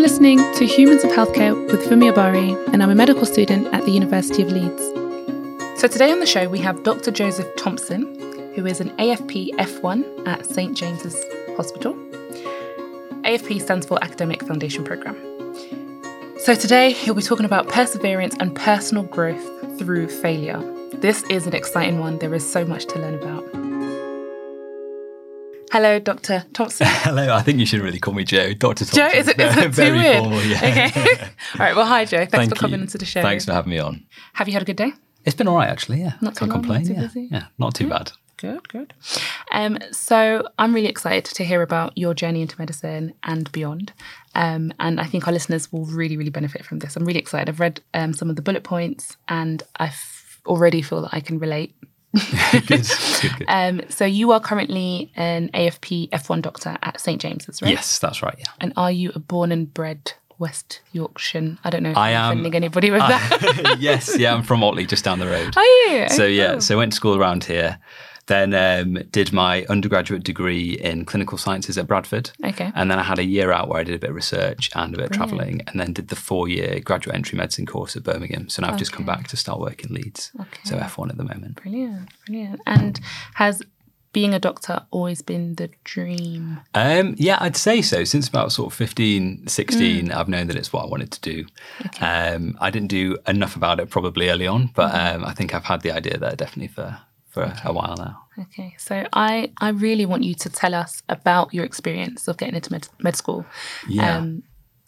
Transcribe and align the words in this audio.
You're 0.00 0.08
listening 0.08 0.38
to 0.54 0.64
Humans 0.64 1.04
of 1.04 1.10
Healthcare 1.10 1.54
with 1.70 1.84
Fumi 1.84 2.10
Abari, 2.10 2.56
and 2.72 2.82
I'm 2.82 2.88
a 2.88 2.94
medical 2.94 3.26
student 3.26 3.66
at 3.74 3.84
the 3.84 3.90
University 3.90 4.42
of 4.42 4.50
Leeds. 4.50 4.82
So 5.78 5.88
today 5.88 6.10
on 6.10 6.20
the 6.20 6.26
show, 6.26 6.48
we 6.48 6.58
have 6.60 6.82
Dr. 6.84 7.10
Joseph 7.10 7.46
Thompson, 7.56 8.02
who 8.54 8.64
is 8.64 8.80
an 8.80 8.96
AFP 8.96 9.50
F1 9.56 10.26
at 10.26 10.46
St 10.46 10.74
James's 10.74 11.22
Hospital. 11.54 11.92
AFP 13.26 13.60
stands 13.60 13.84
for 13.84 14.02
Academic 14.02 14.42
Foundation 14.42 14.84
Programme. 14.84 15.18
So 16.38 16.54
today, 16.54 16.92
he'll 16.92 17.12
be 17.12 17.20
talking 17.20 17.44
about 17.44 17.68
perseverance 17.68 18.34
and 18.40 18.56
personal 18.56 19.02
growth 19.02 19.78
through 19.78 20.08
failure. 20.08 20.62
This 20.94 21.24
is 21.24 21.46
an 21.46 21.54
exciting 21.54 21.98
one. 21.98 22.20
There 22.20 22.32
is 22.32 22.50
so 22.50 22.64
much 22.64 22.86
to 22.86 22.98
learn 22.98 23.16
about. 23.16 23.59
Hello, 25.70 25.98
Dr. 26.00 26.44
Thompson. 26.52 26.86
Hello, 26.90 27.32
I 27.32 27.42
think 27.42 27.58
you 27.60 27.66
should 27.66 27.80
really 27.80 27.98
call 28.00 28.12
me 28.14 28.24
Joe. 28.24 28.52
Dr. 28.54 28.84
Thompson. 28.84 28.96
Joe, 28.96 29.06
is 29.18 29.28
it, 29.28 29.40
is 29.40 29.56
it 29.56 29.68
Very 29.72 29.90
too 29.90 30.02
weird? 30.02 30.18
formal, 30.18 30.42
yeah. 30.42 30.56
Okay. 30.56 30.90
All 31.54 31.58
right, 31.60 31.76
well, 31.76 31.86
hi, 31.86 32.04
Joe. 32.04 32.18
Thanks 32.18 32.30
Thank 32.32 32.50
for 32.50 32.56
coming 32.56 32.80
you. 32.80 32.84
into 32.84 32.98
the 32.98 33.04
show. 33.04 33.22
Thanks 33.22 33.44
for 33.44 33.52
having 33.52 33.70
me 33.70 33.78
on. 33.78 34.04
Have 34.34 34.48
you 34.48 34.54
had 34.54 34.62
a 34.62 34.64
good 34.64 34.76
day? 34.76 34.92
It's 35.24 35.36
been 35.36 35.48
all 35.48 35.56
right, 35.56 35.68
actually. 35.68 36.00
Yeah, 36.00 36.14
Not 36.22 36.34
too 36.34 36.40
can't 36.40 36.50
long, 36.52 36.60
complain. 36.62 36.82
not 36.82 36.86
too 36.88 36.94
yeah, 36.94 37.00
busy? 37.02 37.28
yeah, 37.30 37.46
not 37.58 37.74
too 37.74 37.88
bad. 37.88 38.10
Good, 38.38 38.66
good. 38.70 38.94
Um, 39.52 39.76
so 39.92 40.48
I'm 40.58 40.74
really 40.74 40.88
excited 40.88 41.26
to 41.26 41.44
hear 41.44 41.60
about 41.60 41.96
your 41.98 42.14
journey 42.14 42.40
into 42.40 42.56
medicine 42.58 43.12
and 43.22 43.52
beyond. 43.52 43.92
Um, 44.34 44.72
and 44.80 44.98
I 44.98 45.04
think 45.04 45.26
our 45.26 45.32
listeners 45.32 45.70
will 45.70 45.84
really, 45.84 46.16
really 46.16 46.30
benefit 46.30 46.64
from 46.64 46.78
this. 46.78 46.96
I'm 46.96 47.04
really 47.04 47.20
excited. 47.20 47.50
I've 47.50 47.60
read 47.60 47.82
um, 47.92 48.14
some 48.14 48.30
of 48.30 48.36
the 48.36 48.42
bullet 48.42 48.64
points 48.64 49.18
and 49.28 49.62
I 49.78 49.92
already 50.46 50.80
feel 50.80 51.02
that 51.02 51.10
I 51.12 51.20
can 51.20 51.38
relate. 51.38 51.74
good, 52.52 52.66
good, 52.66 53.32
good. 53.38 53.44
Um, 53.48 53.82
so 53.88 54.04
you 54.04 54.32
are 54.32 54.40
currently 54.40 55.12
an 55.16 55.48
AFP 55.54 56.10
F1 56.10 56.42
doctor 56.42 56.76
at 56.82 57.00
St 57.00 57.20
James's, 57.20 57.62
right? 57.62 57.70
Yes, 57.72 57.98
that's 57.98 58.22
right. 58.22 58.34
Yeah. 58.38 58.46
And 58.60 58.72
are 58.76 58.90
you 58.90 59.12
a 59.14 59.18
born 59.18 59.52
and 59.52 59.72
bred 59.72 60.12
West 60.38 60.80
Yorkshirean? 60.94 61.58
I 61.64 61.70
don't 61.70 61.82
know 61.82 61.90
if 61.90 61.96
I 61.96 62.14
I'm 62.14 62.32
offending 62.32 62.54
anybody 62.54 62.90
with 62.90 63.00
that. 63.00 63.76
yes, 63.80 64.16
yeah, 64.18 64.34
I'm 64.34 64.42
from 64.42 64.62
Otley, 64.64 64.86
just 64.86 65.04
down 65.04 65.18
the 65.20 65.26
road. 65.26 65.56
Are 65.56 65.64
you? 65.64 66.08
So 66.08 66.24
Oh, 66.24 66.26
yeah, 66.26 66.52
cool. 66.52 66.60
so 66.62 66.76
went 66.78 66.92
to 66.92 66.96
school 66.96 67.16
around 67.16 67.44
here. 67.44 67.78
Then 68.30 68.54
um, 68.54 68.94
did 69.10 69.32
my 69.32 69.64
undergraduate 69.68 70.22
degree 70.22 70.74
in 70.74 71.04
clinical 71.04 71.36
sciences 71.36 71.76
at 71.76 71.88
Bradford. 71.88 72.30
Okay. 72.44 72.70
And 72.76 72.88
then 72.88 72.96
I 72.96 73.02
had 73.02 73.18
a 73.18 73.24
year 73.24 73.50
out 73.50 73.66
where 73.66 73.80
I 73.80 73.82
did 73.82 73.96
a 73.96 73.98
bit 73.98 74.10
of 74.10 74.14
research 74.14 74.70
and 74.76 74.94
a 74.94 74.98
bit 74.98 75.06
of 75.06 75.12
travelling, 75.12 75.62
and 75.66 75.80
then 75.80 75.92
did 75.92 76.06
the 76.06 76.14
four-year 76.14 76.78
graduate 76.78 77.16
entry 77.16 77.36
medicine 77.36 77.66
course 77.66 77.96
at 77.96 78.04
Birmingham. 78.04 78.48
So 78.48 78.62
now 78.62 78.70
I've 78.70 78.78
just 78.78 78.92
come 78.92 79.04
back 79.04 79.26
to 79.26 79.36
start 79.36 79.58
work 79.58 79.82
in 79.82 79.92
Leeds. 79.92 80.30
So 80.62 80.76
F1 80.76 81.10
at 81.10 81.16
the 81.16 81.24
moment. 81.24 81.60
Brilliant, 81.60 82.08
brilliant. 82.24 82.60
And 82.66 83.00
has 83.34 83.62
being 84.12 84.32
a 84.32 84.38
doctor 84.38 84.86
always 84.92 85.22
been 85.22 85.56
the 85.56 85.70
dream? 85.82 86.60
Um, 86.72 87.16
yeah, 87.18 87.38
I'd 87.40 87.56
say 87.56 87.82
so. 87.82 88.04
Since 88.04 88.28
about 88.28 88.52
sort 88.52 88.72
of 88.72 88.78
15, 88.78 89.48
16, 89.48 90.12
I've 90.12 90.28
known 90.28 90.46
that 90.46 90.56
it's 90.56 90.72
what 90.72 90.84
I 90.84 90.86
wanted 90.86 91.10
to 91.10 91.20
do. 91.20 91.46
Um, 92.00 92.56
I 92.60 92.70
didn't 92.70 92.88
do 92.88 93.18
enough 93.26 93.56
about 93.56 93.80
it 93.80 93.90
probably 93.90 94.30
early 94.30 94.46
on, 94.46 94.70
but 94.76 94.94
um, 94.94 95.24
I 95.24 95.32
think 95.32 95.52
I've 95.52 95.64
had 95.64 95.82
the 95.82 95.90
idea 95.90 96.16
there 96.16 96.36
definitely 96.36 96.68
for, 96.68 96.98
for 97.30 97.52
a 97.64 97.72
while 97.72 97.96
now. 97.96 98.22
Okay, 98.38 98.74
so 98.78 99.06
I 99.12 99.52
I 99.60 99.70
really 99.70 100.06
want 100.06 100.22
you 100.24 100.34
to 100.34 100.50
tell 100.50 100.74
us 100.74 101.02
about 101.08 101.54
your 101.54 101.64
experience 101.64 102.28
of 102.28 102.36
getting 102.36 102.54
into 102.54 102.72
med, 102.72 102.88
med 102.98 103.16
school. 103.16 103.44
Yeah. 103.88 104.18
Um, 104.18 104.42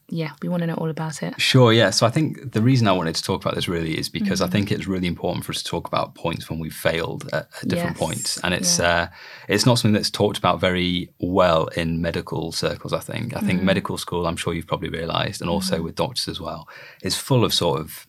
yeah, 0.09 0.33
we 0.43 0.49
want 0.51 0.61
to 0.61 0.67
know 0.67 0.75
all 0.75 0.91
about 0.91 1.23
it. 1.23 1.41
Sure, 1.41 1.73
yeah. 1.73 1.89
So 1.89 2.07
I 2.07 2.11
think 2.11 2.53
the 2.53 2.61
reason 2.61 2.87
I 2.87 2.93
wanted 2.93 3.15
to 3.15 3.23
talk 3.23 3.41
about 3.41 3.55
this 3.55 3.67
really 3.67 3.99
is 3.99 4.11
because 4.11 4.43
I 4.43 4.47
think 4.47 4.71
it's 4.71 4.87
really 4.87 5.07
important 5.07 5.43
for 5.43 5.53
us 5.53 5.63
to 5.63 5.71
talk 5.71 5.89
about 5.89 6.15
points 6.15 6.51
when 6.51 6.59
we've 6.59 6.75
failed 6.75 7.31
at, 7.33 7.49
at 7.63 7.69
different 7.69 7.97
Yes, 7.97 8.07
points, 8.07 8.39
and 8.45 8.53
it's 8.53 8.79
uh, 8.79 9.07
it's 9.49 9.65
not 9.65 9.79
something 9.79 9.95
that's 9.95 10.11
talked 10.11 10.37
about 10.37 10.61
very 10.61 11.09
well 11.19 11.69
in 11.69 12.03
medical 12.03 12.53
circles. 12.53 12.93
I 12.93 13.01
think. 13.01 13.35
I 13.35 13.41
think 13.41 13.63
medical 13.63 13.97
school, 13.97 14.27
I'm 14.27 14.37
sure 14.37 14.53
you've 14.53 14.67
probably 14.67 14.91
realised, 14.91 15.41
and 15.41 15.49
also 15.49 15.81
with 15.81 15.95
doctors 15.95 16.29
as 16.29 16.39
well, 16.39 16.69
is 17.03 17.17
full 17.17 17.43
of 17.43 17.55
sort 17.55 17.81
of 17.81 18.07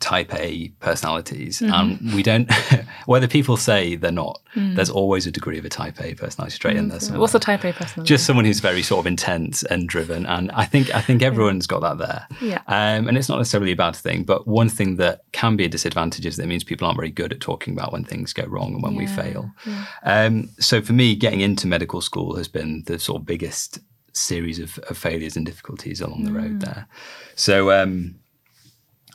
type 0.00 0.34
A 0.34 0.68
personalities, 0.80 1.62
and 1.62 2.12
we 2.14 2.22
don't. 2.22 2.50
whether 3.06 3.28
people 3.28 3.56
say 3.56 3.94
they're 3.94 4.10
not, 4.10 4.40
there's 4.56 4.90
always 4.90 5.26
a 5.26 5.30
degree 5.30 5.58
of 5.58 5.64
a 5.64 5.68
type 5.68 6.00
A 6.00 6.14
personality 6.14 6.54
straight 6.54 6.76
in 6.76 6.88
there. 6.88 6.98
somewhere. 7.00 7.20
What's 7.20 7.34
a 7.34 7.38
type 7.38 7.64
A 7.64 7.72
personality? 7.72 8.08
just 8.08 8.26
someone 8.26 8.44
who's 8.44 8.60
very 8.60 8.82
sort 8.82 9.00
of 9.00 9.06
intense 9.06 9.62
and 9.64 9.88
driven. 9.88 10.26
And 10.26 10.50
i 10.52 10.64
think 10.64 10.94
i 10.94 11.00
think 11.00 11.22
everyone's 11.22 11.66
got 11.66 11.80
that 11.82 11.98
there. 11.98 12.26
Yeah. 12.40 12.60
um, 12.66 13.06
and 13.08 13.16
it's 13.16 13.28
not 13.28 13.38
necessarily 13.38 13.72
a 13.72 13.76
bad 13.76 13.94
thing 13.96 14.24
but 14.24 14.46
one 14.48 14.68
thing 14.68 14.96
that 14.96 15.22
can 15.32 15.56
be 15.56 15.64
a 15.64 15.68
disadvantage 15.68 16.26
is 16.26 16.36
that 16.36 16.42
it 16.44 16.46
means 16.46 16.64
people 16.64 16.86
aren't 16.86 16.98
very 16.98 17.10
good 17.10 17.32
at 17.32 17.40
talking 17.40 17.72
about 17.74 17.92
when 17.92 18.04
things 18.04 18.32
go 18.32 18.44
wrong 18.46 18.74
and 18.74 18.82
when 18.82 18.94
we 18.96 19.04
Yeah, 19.04 19.16
fail. 19.16 19.50
um, 20.04 20.48
so 20.58 20.80
for 20.82 20.92
me 20.92 21.14
getting 21.14 21.40
into 21.40 21.66
medical 21.66 22.00
school 22.00 22.36
has 22.36 22.48
been 22.48 22.82
the 22.86 22.98
sort 22.98 23.20
of 23.20 23.26
biggest 23.26 23.78
series 24.12 24.58
of, 24.58 24.78
of 24.90 24.96
failures 24.98 25.36
and 25.36 25.44
difficulties 25.46 26.00
along 26.00 26.24
the 26.24 26.32
road 26.32 26.60
there. 26.60 26.86
So 27.34 27.70
um, 27.72 28.14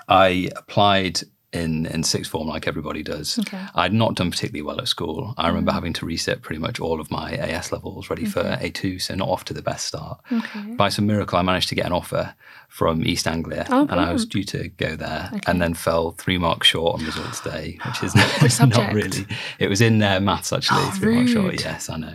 i 0.09 0.50
applied 0.56 1.22
in, 1.52 1.88
in 1.88 2.03
sixth 2.03 2.30
form 2.30 2.47
like 2.47 2.68
everybody 2.68 3.02
does. 3.02 3.40
Okay. 3.40 3.59
I'd 3.74 3.92
not 3.94 4.14
done 4.14 4.30
particularly 4.30 4.62
well 4.62 4.80
at 4.80 4.88
school. 4.88 5.34
I 5.36 5.47
remember 5.47 5.72
having 5.72 5.94
to 5.94 6.06
reset 6.06 6.44
pretty 6.44 6.59
much 6.59 6.80
all 6.80 7.02
of 7.02 7.09
my 7.09 7.31
AS 7.34 7.72
levels 7.72 8.08
ready 8.09 8.25
for 8.25 8.44
A2, 8.44 9.02
so 9.02 9.16
not 9.16 9.30
off 9.30 9.46
to 9.46 9.53
the 9.56 9.64
best 9.64 9.88
start. 9.88 10.20
Okay. 10.31 10.62
By 10.75 10.90
some 10.90 11.08
miracle, 11.08 11.40
I 11.40 11.42
managed 11.42 11.70
to 11.70 11.75
get 11.75 11.88
an 11.88 11.92
offer 11.92 12.36
from 12.68 13.03
East 13.03 13.28
Anglia, 13.28 13.66
Oh, 13.72 13.88
and 13.90 14.00
I 14.00 14.14
was 14.14 14.28
due 14.28 14.44
to 14.44 14.68
go 14.70 14.96
there, 14.96 15.31
and 15.47 15.59
then 15.59 15.74
fell 15.74 16.12
three 16.12 16.38
marks 16.38 16.68
short 16.68 17.00
on 17.00 17.06
results 17.06 17.41
day, 17.41 17.80
which 17.84 18.03
is 18.03 18.14
not, 18.59 18.70
not 18.70 18.94
really. 18.94 19.26
It 19.58 19.70
was 19.70 19.81
in 19.81 20.03
uh, 20.03 20.20
maths 20.20 20.53
actually, 20.53 20.81
Oh, 20.84 20.91
three 21.00 21.16
marks 21.16 21.31
short. 21.31 21.59
Yes, 21.64 21.90
I 21.90 21.97
know, 21.97 22.14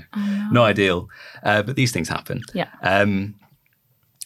not 0.52 0.62
ideal, 0.66 1.08
uh, 1.42 1.62
but 1.64 1.74
these 1.74 1.90
things 1.90 2.08
happen. 2.08 2.42
Yeah. 2.52 2.68
Um, 2.82 3.34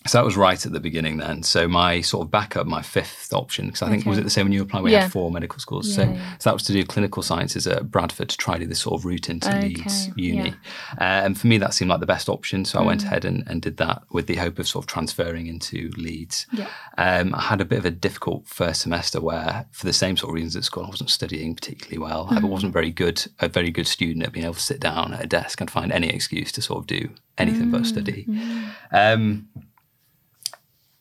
so 0.08 0.18
that 0.18 0.24
was 0.24 0.36
right 0.36 0.64
at 0.66 0.72
the 0.72 0.80
beginning 0.80 1.18
then. 1.18 1.42
So 1.42 1.68
my 1.68 2.00
sort 2.00 2.24
of 2.26 2.30
backup, 2.30 2.66
my 2.66 2.82
fifth 2.82 3.32
option, 3.32 3.66
because 3.66 3.82
I 3.82 3.88
think 3.90 4.06
was 4.06 4.18
it 4.18 4.24
the 4.24 4.30
same 4.30 4.46
when 4.46 4.52
you 4.52 4.62
applied? 4.62 4.82
We 4.82 4.92
Yeah. 4.92 5.02
had 5.02 5.12
four 5.12 5.30
medical 5.30 5.58
schools. 5.60 5.94
so, 5.94 6.02
Yeah, 6.02 6.12
yeah. 6.12 6.36
so 6.38 6.50
that 6.50 6.54
was 6.54 6.62
to 6.64 6.72
do 6.72 6.84
clinical 6.84 7.22
sciences 7.22 7.66
at 7.66 7.90
Bradford 7.90 8.28
to 8.30 8.36
try 8.36 8.54
to 8.54 8.60
do 8.64 8.66
this 8.66 8.80
sort 8.80 8.98
of 9.00 9.04
route 9.04 9.28
into 9.30 9.48
Okay, 9.48 9.68
Leeds 9.68 10.10
Uni. 10.16 10.48
yeah. 10.48 10.54
Uh, 11.00 11.24
and 11.26 11.38
for 11.38 11.46
me, 11.46 11.58
that 11.58 11.74
seemed 11.74 11.90
like 11.90 12.00
the 12.00 12.06
best 12.06 12.28
option. 12.28 12.64
So 12.64 12.78
I 12.78 12.82
went 12.82 13.02
Mm. 13.02 13.06
ahead 13.06 13.24
and, 13.24 13.44
and 13.46 13.62
did 13.62 13.76
that 13.76 14.02
with 14.10 14.26
the 14.26 14.36
hope 14.36 14.58
of 14.58 14.66
sort 14.66 14.84
of 14.84 14.86
transferring 14.88 15.46
into 15.46 15.90
Leeds. 15.96 16.46
Yeah. 16.52 16.66
Um, 16.96 17.34
I 17.34 17.42
had 17.42 17.60
a 17.60 17.64
bit 17.64 17.78
of 17.78 17.84
a 17.84 17.90
difficult 17.90 18.48
first 18.48 18.80
semester 18.80 19.20
where, 19.20 19.66
for 19.72 19.86
the 19.86 19.92
same 19.92 20.16
sort 20.16 20.30
of 20.30 20.34
reasons 20.34 20.56
at 20.56 20.64
school, 20.64 20.84
I 20.84 20.88
wasn't 20.88 21.10
studying 21.10 21.54
particularly 21.54 21.98
well. 21.98 22.28
I 22.30 22.40
Mm. 22.40 22.48
wasn't 22.48 22.72
very 22.72 22.90
good, 22.90 23.24
a 23.40 23.48
very 23.48 23.70
good 23.70 23.86
student 23.86 24.24
at 24.24 24.32
being 24.32 24.44
able 24.44 24.54
to 24.54 24.60
sit 24.60 24.80
down 24.80 25.12
at 25.14 25.22
a 25.24 25.26
desk 25.26 25.60
and 25.60 25.70
find 25.70 25.92
any 25.92 26.08
excuse 26.08 26.50
to 26.52 26.62
sort 26.62 26.78
of 26.80 26.86
do 26.86 27.10
anything 27.36 27.70
but 27.70 27.86
study. 27.86 28.24
Mm. 28.28 28.68
Um, 28.92 29.48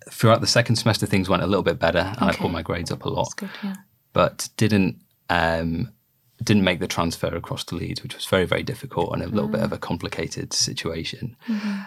throughout 0.10 0.42
the 0.42 0.48
second 0.48 0.76
semester, 0.76 1.06
things 1.06 1.30
went 1.30 1.44
a 1.44 1.48
little 1.48 1.64
bit 1.64 1.80
better, 1.80 2.14
and 2.20 2.30
I 2.30 2.34
pulled 2.34 2.52
my 2.52 2.62
grades 2.62 2.92
up 2.92 3.06
a 3.06 3.10
lot 3.10 3.24
That's 3.24 3.34
good, 3.34 3.50
yeah. 3.64 3.76
but 4.14 4.50
didn't 4.58 5.02
um, 5.30 5.92
didn't 6.44 6.64
make 6.64 6.80
the 6.80 6.88
transfer 6.88 7.28
across 7.28 7.64
to 7.66 7.76
Leeds, 7.76 8.04
which 8.04 8.16
was 8.16 8.26
very 8.26 8.46
very 8.46 8.64
difficult 8.64 9.14
and 9.14 9.24
a 9.24 9.28
little 9.28 9.50
bit 9.50 9.62
of 9.62 9.72
a 9.74 9.78
complicated 9.78 10.54
situation. 10.54 11.36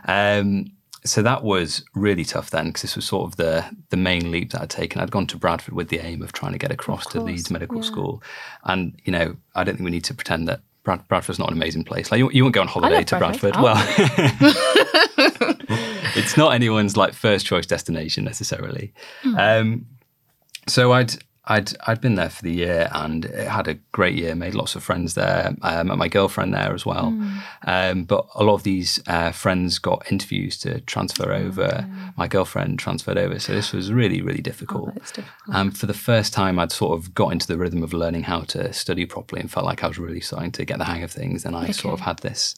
Um, 0.07 0.73
so 1.05 1.23
that 1.23 1.43
was 1.43 1.83
really 1.95 2.25
tough 2.25 2.51
then, 2.51 2.67
because 2.67 2.83
this 2.83 2.97
was 2.97 3.07
sort 3.07 3.31
of 3.31 3.37
the 3.37 3.65
the 3.89 3.97
main 3.97 4.31
leap 4.31 4.53
that 4.53 4.63
I'd 4.63 4.71
taken. 4.71 5.01
I'd 5.01 5.11
gone 5.11 5.27
to 5.29 5.37
Bradford 5.37 5.75
with 5.75 5.89
the 5.89 5.99
aim 5.99 6.23
of 6.23 6.33
trying 6.33 6.53
to 6.53 6.59
get 6.59 6.71
across 6.71 7.07
to 7.09 7.21
Leeds 7.21 7.51
Medical 7.51 7.77
yeah. 7.79 7.83
School, 7.83 8.23
and 8.65 9.01
you 9.05 9.13
know 9.13 9.37
I 9.55 9.65
don't 9.65 9.77
think 9.77 9.85
we 9.85 9.91
need 9.91 10.05
to 10.05 10.15
pretend 10.15 10.49
that. 10.49 10.61
Brad, 10.83 11.07
Bradford's 11.09 11.39
not 11.39 11.51
an 11.51 11.59
amazing 11.59 11.85
place. 11.85 12.11
Like 12.11 12.21
you, 12.21 12.31
you 12.31 12.43
won't 12.43 12.55
go 12.55 12.63
on 12.63 12.67
holiday 12.67 13.05
to 13.05 13.19
Bradford. 13.19 13.53
Bradford. 13.53 13.63
Oh. 13.63 15.37
Well, 15.37 15.55
it's 16.17 16.37
not 16.37 16.55
anyone's 16.55 16.97
like 16.97 17.15
first 17.15 17.47
choice 17.47 17.67
destination 17.67 18.25
necessarily. 18.25 18.93
Hmm. 19.23 19.39
Um, 19.39 19.87
so 20.69 20.93
I'd 20.93 21.15
I'd 21.51 21.73
I'd 21.89 22.01
been 22.01 22.15
there 22.15 22.31
for 22.31 22.43
the 22.43 22.53
year 22.53 22.89
and 22.93 23.25
it 23.25 23.49
had 23.49 23.67
a 23.67 23.75
great 23.91 24.15
year. 24.15 24.37
Made 24.37 24.55
lots 24.55 24.77
of 24.77 24.85
friends 24.85 25.15
there. 25.15 25.55
I 25.63 25.83
met 25.83 25.99
my 25.99 26.07
girlfriend 26.07 26.55
there 26.55 26.73
as 26.73 26.87
well. 26.87 27.11
Hmm. 27.11 27.39
Um, 27.67 28.05
but 28.05 28.27
a 28.37 28.45
lot 28.45 28.55
of 28.55 28.63
these 28.63 29.03
uh, 29.09 29.33
friends 29.33 29.81
got 29.81 30.11
interviews 30.13 30.57
to 30.59 30.81
transfer 30.83 31.33
over. 31.33 31.89
My 32.17 32.29
girlfriend 32.29 32.79
transferred 32.79 33.19
over, 33.19 33.41
so 33.41 33.53
this 33.53 33.73
was 33.73 33.93
really 33.93 34.23
really 34.23 34.43
difficult. 34.43 34.95
Difficult. 34.95 35.27
And 35.53 35.77
for 35.77 35.87
the 35.87 35.95
first 35.95 36.33
time, 36.33 36.61
I'd 36.61 36.71
sort 36.71 36.97
of 36.97 37.15
got 37.15 37.33
into 37.33 37.49
the 37.49 37.59
rhythm 37.59 37.83
of 37.83 37.93
learning 37.93 38.23
how 38.23 38.43
to 38.43 38.73
study 38.73 39.05
properly 39.05 39.41
and 39.41 39.51
felt 39.51 39.67
like 39.67 39.83
I 39.83 39.89
was 39.89 39.99
really 39.99 40.21
starting 40.21 40.53
to 40.53 40.65
get 40.65 40.79
the 40.79 40.85
hang 40.85 41.03
of 41.03 41.11
things. 41.11 41.45
And 41.45 41.57
I 41.57 41.73
sort 41.73 41.95
of 41.95 42.01
had 42.01 42.21
this 42.21 42.55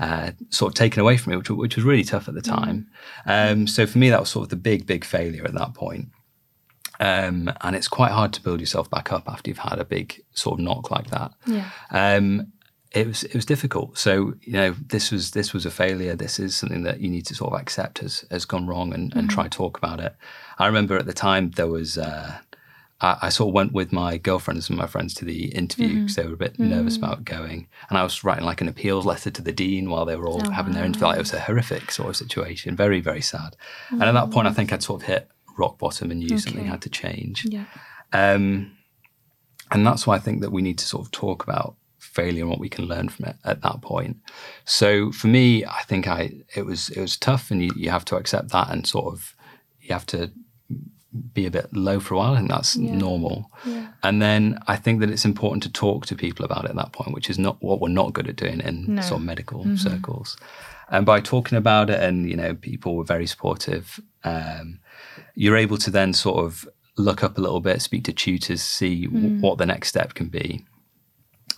uh, 0.00 0.32
sort 0.50 0.72
of 0.72 0.74
taken 0.74 1.00
away 1.00 1.16
from 1.16 1.30
me, 1.30 1.36
which, 1.36 1.50
which 1.50 1.76
was 1.76 1.84
really 1.84 2.02
tough 2.02 2.26
at 2.26 2.34
the 2.34 2.42
time. 2.42 2.88
Um, 3.24 3.68
so 3.68 3.86
for 3.86 3.98
me, 3.98 4.10
that 4.10 4.18
was 4.18 4.30
sort 4.30 4.44
of 4.44 4.50
the 4.50 4.56
big, 4.56 4.84
big 4.84 5.04
failure 5.04 5.44
at 5.44 5.54
that 5.54 5.74
point. 5.74 6.08
Um, 7.02 7.52
and 7.62 7.74
it's 7.74 7.88
quite 7.88 8.12
hard 8.12 8.32
to 8.34 8.40
build 8.40 8.60
yourself 8.60 8.88
back 8.88 9.12
up 9.12 9.28
after 9.28 9.50
you've 9.50 9.58
had 9.58 9.80
a 9.80 9.84
big 9.84 10.22
sort 10.34 10.60
of 10.60 10.64
knock 10.64 10.92
like 10.92 11.10
that. 11.10 11.32
Yeah. 11.46 11.68
Um, 11.90 12.52
it 12.92 13.08
was 13.08 13.24
it 13.24 13.34
was 13.34 13.44
difficult. 13.44 13.98
So 13.98 14.34
you 14.42 14.52
know 14.52 14.76
this 14.86 15.10
was 15.10 15.32
this 15.32 15.52
was 15.52 15.66
a 15.66 15.70
failure. 15.70 16.14
This 16.14 16.38
is 16.38 16.54
something 16.54 16.84
that 16.84 17.00
you 17.00 17.08
need 17.08 17.26
to 17.26 17.34
sort 17.34 17.52
of 17.52 17.60
accept 17.60 17.98
has 17.98 18.24
has 18.30 18.44
gone 18.44 18.68
wrong 18.68 18.94
and, 18.94 19.12
and 19.16 19.28
try 19.28 19.48
talk 19.48 19.78
about 19.78 19.98
it. 19.98 20.14
I 20.58 20.66
remember 20.66 20.96
at 20.96 21.06
the 21.06 21.12
time 21.12 21.50
there 21.50 21.66
was. 21.66 21.98
Uh, 21.98 22.38
I, 23.00 23.18
I, 23.22 23.28
sort 23.30 23.48
of 23.48 23.54
went 23.54 23.72
with 23.72 23.92
my 23.92 24.16
girlfriend 24.16 24.58
and 24.58 24.64
some 24.64 24.74
of 24.74 24.82
my 24.82 24.86
friends 24.86 25.12
to 25.14 25.24
the 25.24 25.46
interview 25.46 26.02
because 26.02 26.12
mm-hmm. 26.12 26.22
they 26.22 26.28
were 26.28 26.34
a 26.34 26.36
bit 26.36 26.52
mm-hmm. 26.52 26.70
nervous 26.70 26.96
about 26.96 27.24
going. 27.24 27.66
And 27.88 27.98
I 27.98 28.04
was 28.04 28.22
writing 28.22 28.44
like 28.44 28.60
an 28.60 28.68
appeals 28.68 29.04
letter 29.04 29.28
to 29.28 29.42
the 29.42 29.50
dean 29.50 29.90
while 29.90 30.04
they 30.04 30.14
were 30.14 30.28
all 30.28 30.40
oh, 30.40 30.50
having 30.50 30.72
their 30.72 30.84
interview. 30.84 31.08
Like, 31.08 31.16
it 31.16 31.22
was 31.22 31.32
a 31.32 31.40
horrific 31.40 31.90
sort 31.90 32.10
of 32.10 32.16
situation, 32.16 32.76
very, 32.76 33.00
very 33.00 33.20
sad. 33.20 33.56
Mm-hmm. 33.86 33.94
And 33.94 34.04
at 34.04 34.12
that 34.12 34.30
point, 34.30 34.46
I 34.46 34.52
think 34.52 34.72
I'd 34.72 34.84
sort 34.84 35.02
of 35.02 35.08
hit 35.08 35.28
rock 35.56 35.78
bottom 35.78 36.10
and 36.10 36.20
knew 36.20 36.26
okay. 36.26 36.38
something 36.38 36.64
had 36.64 36.82
to 36.82 36.90
change. 36.90 37.46
Yeah. 37.48 37.64
Um, 38.12 38.76
and 39.70 39.86
that's 39.86 40.06
why 40.06 40.16
I 40.16 40.18
think 40.18 40.42
that 40.42 40.52
we 40.52 40.62
need 40.62 40.78
to 40.78 40.86
sort 40.86 41.04
of 41.04 41.10
talk 41.12 41.42
about 41.42 41.76
failure 41.98 42.42
and 42.42 42.50
what 42.50 42.60
we 42.60 42.68
can 42.68 42.84
learn 42.84 43.08
from 43.08 43.26
it 43.26 43.36
at 43.44 43.62
that 43.62 43.80
point. 43.80 44.18
So 44.64 45.12
for 45.12 45.28
me, 45.28 45.64
I 45.64 45.82
think 45.82 46.06
I 46.06 46.32
it 46.54 46.66
was 46.66 46.90
it 46.90 47.00
was 47.00 47.16
tough, 47.16 47.50
and 47.50 47.62
you, 47.62 47.70
you 47.74 47.90
have 47.90 48.04
to 48.06 48.16
accept 48.16 48.50
that 48.50 48.70
and 48.70 48.86
sort 48.86 49.12
of 49.12 49.34
you 49.80 49.92
have 49.92 50.06
to 50.06 50.30
be 51.34 51.46
a 51.46 51.50
bit 51.50 51.74
low 51.74 52.00
for 52.00 52.14
a 52.14 52.18
while. 52.18 52.34
I 52.34 52.38
think 52.38 52.50
that's 52.50 52.76
yeah. 52.76 52.94
normal. 52.94 53.50
Yeah. 53.64 53.88
And 54.02 54.20
then 54.20 54.58
I 54.66 54.76
think 54.76 55.00
that 55.00 55.10
it's 55.10 55.24
important 55.24 55.62
to 55.64 55.72
talk 55.72 56.06
to 56.06 56.16
people 56.16 56.44
about 56.44 56.64
it 56.64 56.70
at 56.70 56.76
that 56.76 56.92
point, 56.92 57.12
which 57.12 57.28
is 57.28 57.38
not 57.38 57.62
what 57.62 57.80
we're 57.80 57.88
not 57.88 58.12
good 58.12 58.28
at 58.28 58.36
doing 58.36 58.60
in 58.60 58.94
no. 58.94 59.02
sort 59.02 59.20
of 59.20 59.26
medical 59.26 59.60
mm-hmm. 59.60 59.76
circles. 59.76 60.36
And 60.92 61.04
by 61.04 61.20
talking 61.20 61.58
about 61.58 61.90
it, 61.90 62.00
and 62.00 62.28
you 62.30 62.36
know, 62.36 62.54
people 62.54 62.96
were 62.96 63.04
very 63.04 63.26
supportive. 63.26 63.98
Um, 64.22 64.78
you're 65.34 65.56
able 65.56 65.78
to 65.78 65.90
then 65.90 66.12
sort 66.12 66.44
of 66.44 66.68
look 66.96 67.24
up 67.24 67.38
a 67.38 67.40
little 67.40 67.60
bit, 67.60 67.80
speak 67.80 68.04
to 68.04 68.12
tutors, 68.12 68.62
see 68.62 69.08
mm. 69.08 69.12
w- 69.12 69.40
what 69.40 69.58
the 69.58 69.66
next 69.66 69.88
step 69.88 70.14
can 70.14 70.28
be. 70.28 70.64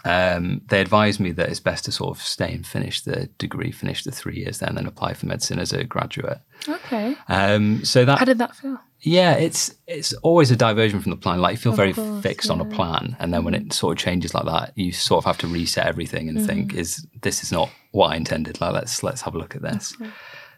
Um, 0.05 0.61
they 0.69 0.81
advised 0.81 1.19
me 1.19 1.33
that 1.33 1.49
it's 1.49 1.61
best 1.61 1.87
to 1.87 1.93
sort 1.93 2.17
of 2.17 2.23
stay 2.23 2.53
and 2.53 2.67
finish 2.67 3.01
the 3.01 3.27
degree, 3.39 3.73
finish 3.73 4.05
the 4.05 4.13
three 4.13 4.37
years, 4.37 4.59
then 4.59 4.75
then 4.77 4.87
apply 4.87 5.15
for 5.15 5.27
medicine 5.27 5.59
as 5.59 5.73
a 5.73 5.83
graduate. 5.83 6.39
Okay. 6.69 7.17
Um, 7.29 7.85
so 7.85 8.05
that 8.05 8.19
how 8.19 8.25
did 8.25 8.39
that 8.39 8.55
feel? 8.55 8.79
Yeah, 9.05 9.35
it's 9.35 9.75
it's 9.87 10.15
always 10.15 10.51
a 10.51 10.57
diversion 10.57 11.01
from 11.01 11.11
the 11.11 11.17
plan. 11.17 11.39
Like 11.41 11.53
you 11.53 11.59
feel 11.59 11.73
of 11.73 11.77
very 11.77 11.93
course, 11.93 12.23
fixed 12.23 12.49
yeah. 12.49 12.55
on 12.55 12.61
a 12.63 12.65
plan, 12.65 13.17
and 13.21 13.35
then 13.35 13.45
when 13.45 13.55
it 13.55 13.73
sort 13.73 13.99
of 13.99 14.03
changes 14.03 14.33
like 14.33 14.47
that, 14.47 14.73
you 14.77 14.93
sort 14.93 15.19
of 15.19 15.27
have 15.27 15.39
to 15.39 15.47
reset 15.47 15.87
everything 15.87 16.31
and 16.31 16.39
mm. 16.39 16.47
think, 16.47 16.73
"Is 16.75 17.07
this 17.21 17.43
is 17.43 17.53
not 17.53 17.71
what 17.93 18.13
I 18.13 18.17
intended?" 18.17 18.63
Like 18.63 18.73
let's 18.73 19.03
let's 19.03 19.21
have 19.21 19.35
a 19.35 19.39
look 19.39 19.55
at 19.55 19.63
this. 19.63 19.95
Okay. 20.01 20.11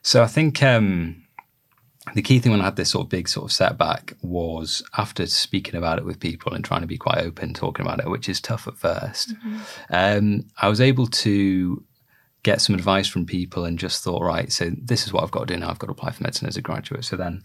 So 0.02 0.22
I 0.22 0.28
think 0.28 0.62
um, 0.62 1.26
the 2.14 2.22
key 2.22 2.38
thing 2.38 2.52
when 2.52 2.60
I 2.60 2.64
had 2.64 2.76
this 2.76 2.90
sort 2.90 3.06
of 3.06 3.08
big 3.08 3.28
sort 3.28 3.50
of 3.50 3.52
setback 3.52 4.14
was 4.22 4.82
after 4.96 5.26
speaking 5.26 5.74
about 5.74 5.98
it 5.98 6.04
with 6.04 6.20
people 6.20 6.52
and 6.52 6.64
trying 6.64 6.82
to 6.82 6.86
be 6.86 6.96
quite 6.96 7.18
open 7.18 7.52
talking 7.52 7.84
about 7.84 7.98
it, 7.98 8.08
which 8.08 8.28
is 8.28 8.40
tough 8.40 8.68
at 8.68 8.74
1st 8.74 9.32
mm-hmm. 9.32 9.58
um, 9.90 10.44
I 10.58 10.68
was 10.68 10.80
able 10.80 11.08
to 11.08 11.84
get 12.44 12.60
some 12.60 12.76
advice 12.76 13.08
from 13.08 13.26
people 13.26 13.64
and 13.64 13.76
just 13.76 14.04
thought, 14.04 14.22
right, 14.22 14.52
so 14.52 14.70
this 14.80 15.04
is 15.04 15.12
what 15.12 15.24
I've 15.24 15.32
got 15.32 15.48
to 15.48 15.54
do 15.54 15.58
now. 15.58 15.68
I've 15.68 15.80
got 15.80 15.88
to 15.88 15.92
apply 15.92 16.12
for 16.12 16.22
medicine 16.22 16.46
as 16.46 16.56
a 16.56 16.62
graduate. 16.62 17.04
So 17.04 17.16
then 17.16 17.42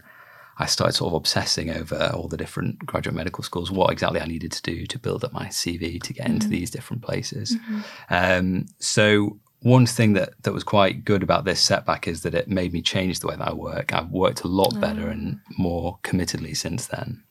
I 0.58 0.66
started 0.66 0.92
sort 0.92 1.12
of 1.12 1.14
obsessing 1.14 1.70
over 1.70 2.12
all 2.14 2.28
the 2.28 2.36
different 2.36 2.84
graduate 2.84 3.14
medical 3.14 3.42
schools, 3.42 3.70
what 3.70 3.90
exactly 3.90 4.20
I 4.20 4.26
needed 4.26 4.52
to 4.52 4.62
do 4.62 4.86
to 4.86 4.98
build 4.98 5.24
up 5.24 5.32
my 5.32 5.46
CV 5.46 6.02
to 6.02 6.12
get 6.12 6.24
mm-hmm. 6.24 6.34
into 6.34 6.48
these 6.48 6.70
different 6.70 7.02
places. 7.02 7.56
Mm-hmm. 7.56 7.80
Um, 8.10 8.66
so 8.78 9.38
one 9.60 9.86
thing 9.86 10.12
that, 10.14 10.34
that 10.42 10.52
was 10.52 10.64
quite 10.64 11.04
good 11.04 11.22
about 11.22 11.44
this 11.44 11.60
setback 11.60 12.08
is 12.08 12.22
that 12.22 12.34
it 12.34 12.48
made 12.48 12.72
me 12.72 12.82
change 12.82 13.20
the 13.20 13.28
way 13.28 13.36
that 13.36 13.48
I 13.48 13.52
work. 13.52 13.92
I've 13.92 14.10
worked 14.10 14.42
a 14.42 14.48
lot 14.48 14.78
better 14.80 15.08
and 15.08 15.40
ah. 15.48 15.54
more 15.56 15.98
committedly 16.02 16.56
since 16.56 16.86
then. 16.86 17.22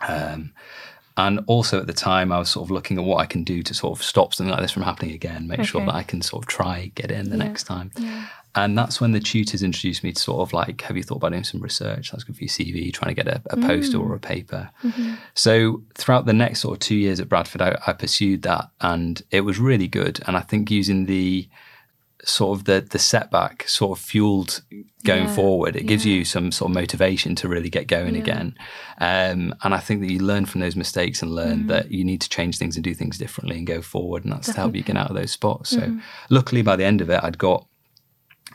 Um, 0.00 0.52
and 1.16 1.40
also 1.48 1.80
at 1.80 1.88
the 1.88 1.92
time, 1.92 2.30
I 2.30 2.38
was 2.38 2.48
sort 2.48 2.64
of 2.64 2.70
looking 2.70 2.96
at 2.96 3.04
what 3.04 3.16
I 3.16 3.26
can 3.26 3.42
do 3.42 3.64
to 3.64 3.74
sort 3.74 3.98
of 3.98 4.04
stop 4.04 4.32
something 4.32 4.52
like 4.52 4.60
this 4.60 4.70
from 4.70 4.84
happening 4.84 5.12
again, 5.12 5.48
make 5.48 5.58
okay. 5.58 5.66
sure 5.66 5.84
that 5.84 5.94
I 5.94 6.04
can 6.04 6.22
sort 6.22 6.44
of 6.44 6.48
try 6.48 6.92
get 6.94 7.10
in 7.10 7.30
the 7.30 7.36
yeah. 7.36 7.44
next 7.44 7.64
time. 7.64 7.90
Yeah. 7.98 8.26
And 8.54 8.76
that's 8.76 9.00
when 9.00 9.12
the 9.12 9.20
tutors 9.20 9.62
introduced 9.62 10.02
me 10.02 10.12
to 10.12 10.20
sort 10.20 10.40
of 10.40 10.52
like, 10.52 10.80
have 10.82 10.96
you 10.96 11.02
thought 11.02 11.16
about 11.16 11.32
doing 11.32 11.44
some 11.44 11.60
research? 11.60 12.10
That's 12.10 12.24
good 12.24 12.36
for 12.36 12.42
your 12.42 12.48
CV, 12.48 12.92
trying 12.92 13.14
to 13.14 13.22
get 13.22 13.28
a, 13.28 13.42
a 13.50 13.56
mm. 13.56 13.66
poster 13.66 13.98
or 13.98 14.14
a 14.14 14.20
paper. 14.20 14.70
Mm-hmm. 14.82 15.14
So 15.34 15.82
throughout 15.94 16.26
the 16.26 16.32
next 16.32 16.60
sort 16.60 16.74
of 16.74 16.80
two 16.80 16.96
years 16.96 17.20
at 17.20 17.28
Bradford, 17.28 17.62
I, 17.62 17.78
I 17.86 17.92
pursued 17.92 18.42
that 18.42 18.70
and 18.80 19.22
it 19.30 19.42
was 19.42 19.58
really 19.58 19.86
good. 19.86 20.20
And 20.26 20.36
I 20.36 20.40
think 20.40 20.70
using 20.70 21.06
the 21.06 21.48
sort 22.24 22.58
of 22.58 22.64
the 22.64 22.80
the 22.80 22.98
setback 22.98 23.66
sort 23.68 23.96
of 23.96 24.04
fueled 24.04 24.62
going 25.04 25.24
yeah, 25.24 25.34
forward. 25.34 25.76
It 25.76 25.82
yeah. 25.82 25.88
gives 25.88 26.04
you 26.04 26.24
some 26.24 26.50
sort 26.50 26.70
of 26.70 26.74
motivation 26.74 27.34
to 27.36 27.48
really 27.48 27.70
get 27.70 27.86
going 27.86 28.14
yeah. 28.14 28.20
again. 28.20 28.54
Um, 28.98 29.54
and 29.62 29.74
I 29.74 29.78
think 29.78 30.00
that 30.00 30.10
you 30.10 30.18
learn 30.18 30.46
from 30.46 30.60
those 30.60 30.76
mistakes 30.76 31.22
and 31.22 31.34
learn 31.34 31.60
mm-hmm. 31.60 31.68
that 31.68 31.90
you 31.90 32.04
need 32.04 32.20
to 32.22 32.28
change 32.28 32.58
things 32.58 32.76
and 32.76 32.84
do 32.84 32.94
things 32.94 33.18
differently 33.18 33.56
and 33.56 33.66
go 33.66 33.80
forward. 33.80 34.24
And 34.24 34.32
that's 34.32 34.48
Definitely. 34.48 34.54
to 34.54 34.60
help 34.60 34.76
you 34.76 34.94
get 34.94 34.96
out 34.96 35.10
of 35.10 35.16
those 35.16 35.30
spots. 35.30 35.70
So 35.70 35.80
mm-hmm. 35.80 35.98
luckily 36.30 36.62
by 36.62 36.76
the 36.76 36.84
end 36.84 37.00
of 37.00 37.10
it, 37.10 37.20
I'd 37.22 37.38
got 37.38 37.66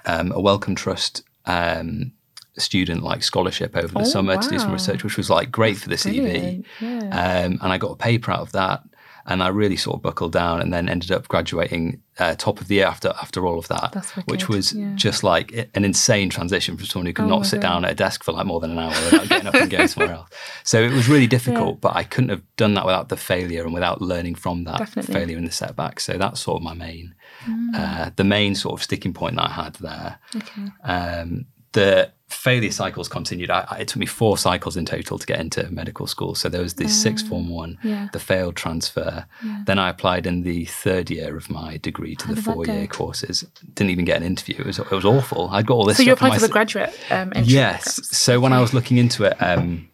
um, 0.06 0.32
a 0.32 0.40
Wellcome 0.40 0.76
Trust 0.76 1.24
um, 1.46 2.12
student 2.58 3.04
like 3.04 3.24
scholarship 3.24 3.76
over 3.76 3.88
the 3.88 4.02
oh, 4.02 4.04
summer 4.04 4.36
wow. 4.36 4.42
to 4.42 4.50
do 4.50 4.60
some 4.60 4.72
research, 4.72 5.04
which 5.04 5.18
was 5.18 5.30
like 5.30 5.52
great 5.52 5.78
for 5.78 5.90
the 5.90 5.96
CV. 5.96 6.64
Um, 6.82 7.60
and 7.62 7.64
I 7.64 7.78
got 7.78 7.92
a 7.92 7.96
paper 7.96 8.32
out 8.32 8.42
of 8.42 8.52
that 8.54 8.84
and 9.26 9.42
I 9.42 9.48
really 9.48 9.78
sort 9.78 9.96
of 9.96 10.02
buckled 10.02 10.34
down 10.34 10.62
and 10.62 10.74
then 10.74 10.90
ended 10.90 11.12
up 11.12 11.28
graduating 11.28 12.02
uh, 12.20 12.36
top 12.36 12.62
of 12.62 12.68
the 12.68 12.76
year 12.76 12.86
after 12.86 13.10
after 13.22 13.46
all 13.46 13.58
of 13.58 13.68
that, 13.70 14.06
which 14.26 14.50
was 14.50 14.74
yeah. 14.74 14.92
just 14.96 15.24
like 15.24 15.70
an 15.74 15.86
insane 15.86 16.30
transition 16.30 16.78
from 16.78 16.86
someone 16.86 17.06
who 17.08 17.14
could 17.14 17.26
oh 17.26 17.30
not 17.30 17.46
sit 17.46 17.62
God. 17.62 17.68
down 17.68 17.86
at 17.86 17.92
a 17.92 17.96
desk 17.96 18.24
for 18.24 18.34
like 18.34 18.46
more 18.46 18.60
than 18.60 18.72
an 18.72 18.80
hour 18.80 18.90
without 18.90 19.30
getting 19.30 19.48
up 19.48 19.56
and 19.56 19.70
going 19.70 19.88
somewhere 19.88 20.14
else. 20.18 20.30
So 20.64 20.82
it 20.82 20.92
was 20.92 21.08
really 21.08 21.28
difficult, 21.28 21.76
yeah. 21.76 21.80
but 21.82 21.96
I 21.96 22.04
couldn't 22.04 22.30
have 22.30 22.44
done 22.58 22.74
that 22.76 22.86
without 22.86 23.10
the 23.10 23.18
failure 23.18 23.64
and 23.64 23.74
without 23.74 24.02
learning 24.02 24.36
from 24.36 24.66
that 24.66 24.80
Definitely. 24.80 25.14
failure 25.14 25.38
and 25.38 25.48
the 25.48 25.52
setback. 25.52 26.00
So 26.00 26.14
that's 26.14 26.42
sort 26.42 26.58
of 26.58 26.64
my 26.64 26.74
main, 26.74 27.16
mm. 27.46 27.70
uh, 27.74 28.12
the 28.16 28.24
main 28.24 28.56
sort 28.56 28.80
of 28.80 28.84
sticking 28.84 29.14
point 29.14 29.36
that 29.38 29.50
I 29.50 29.54
had 29.54 29.76
there. 29.76 30.20
Okay. 30.36 30.68
Um, 30.84 31.46
the 31.74 32.12
failure 32.28 32.72
cycles 32.72 33.08
continued. 33.08 33.52
I, 33.52 33.78
it 33.80 33.88
took 33.88 33.98
me 33.98 34.06
four 34.06 34.38
cycles 34.38 34.76
in 34.76 34.86
total 34.86 35.20
to 35.20 35.26
get 35.26 35.40
into 35.40 35.70
medical 35.70 36.08
school. 36.08 36.34
So 36.36 36.50
there 36.50 36.62
was 36.62 36.76
the 36.76 36.88
sixth 36.88 37.28
form 37.28 37.50
one, 37.50 37.78
yeah. 37.84 38.10
the 38.12 38.20
failed 38.20 38.56
transfer. 38.56 39.26
Yeah. 39.44 39.64
Then 39.66 39.80
I 39.80 39.90
applied 39.90 40.26
in 40.26 40.44
the 40.44 40.66
third 40.66 41.12
year 41.12 41.38
of 41.38 41.50
my 41.50 41.78
degree 41.78 42.16
to 42.16 42.28
How 42.28 42.34
the 42.34 42.42
four 42.42 42.66
year 42.66 42.88
courses. 42.88 43.46
Didn't 43.76 43.92
even 43.92 44.06
get 44.06 44.18
an 44.18 44.24
interview. 44.24 44.56
It 44.60 44.66
was, 44.66 44.80
it 44.80 44.92
was 44.92 45.06
awful. 45.06 45.50
I'd 45.52 45.68
got 45.68 45.76
all 45.76 45.86
this. 45.86 45.98
So 45.98 46.04
you 46.04 46.14
applied 46.14 46.34
for 46.34 46.48
the 46.48 46.52
graduate 46.52 46.98
um, 47.12 47.32
Yes. 47.36 47.84
Programs. 47.84 48.18
So 48.18 48.40
when 48.40 48.54
I 48.54 48.62
was 48.62 48.74
looking 48.74 48.98
into 48.98 49.26
it. 49.26 49.38
Um, 49.42 49.90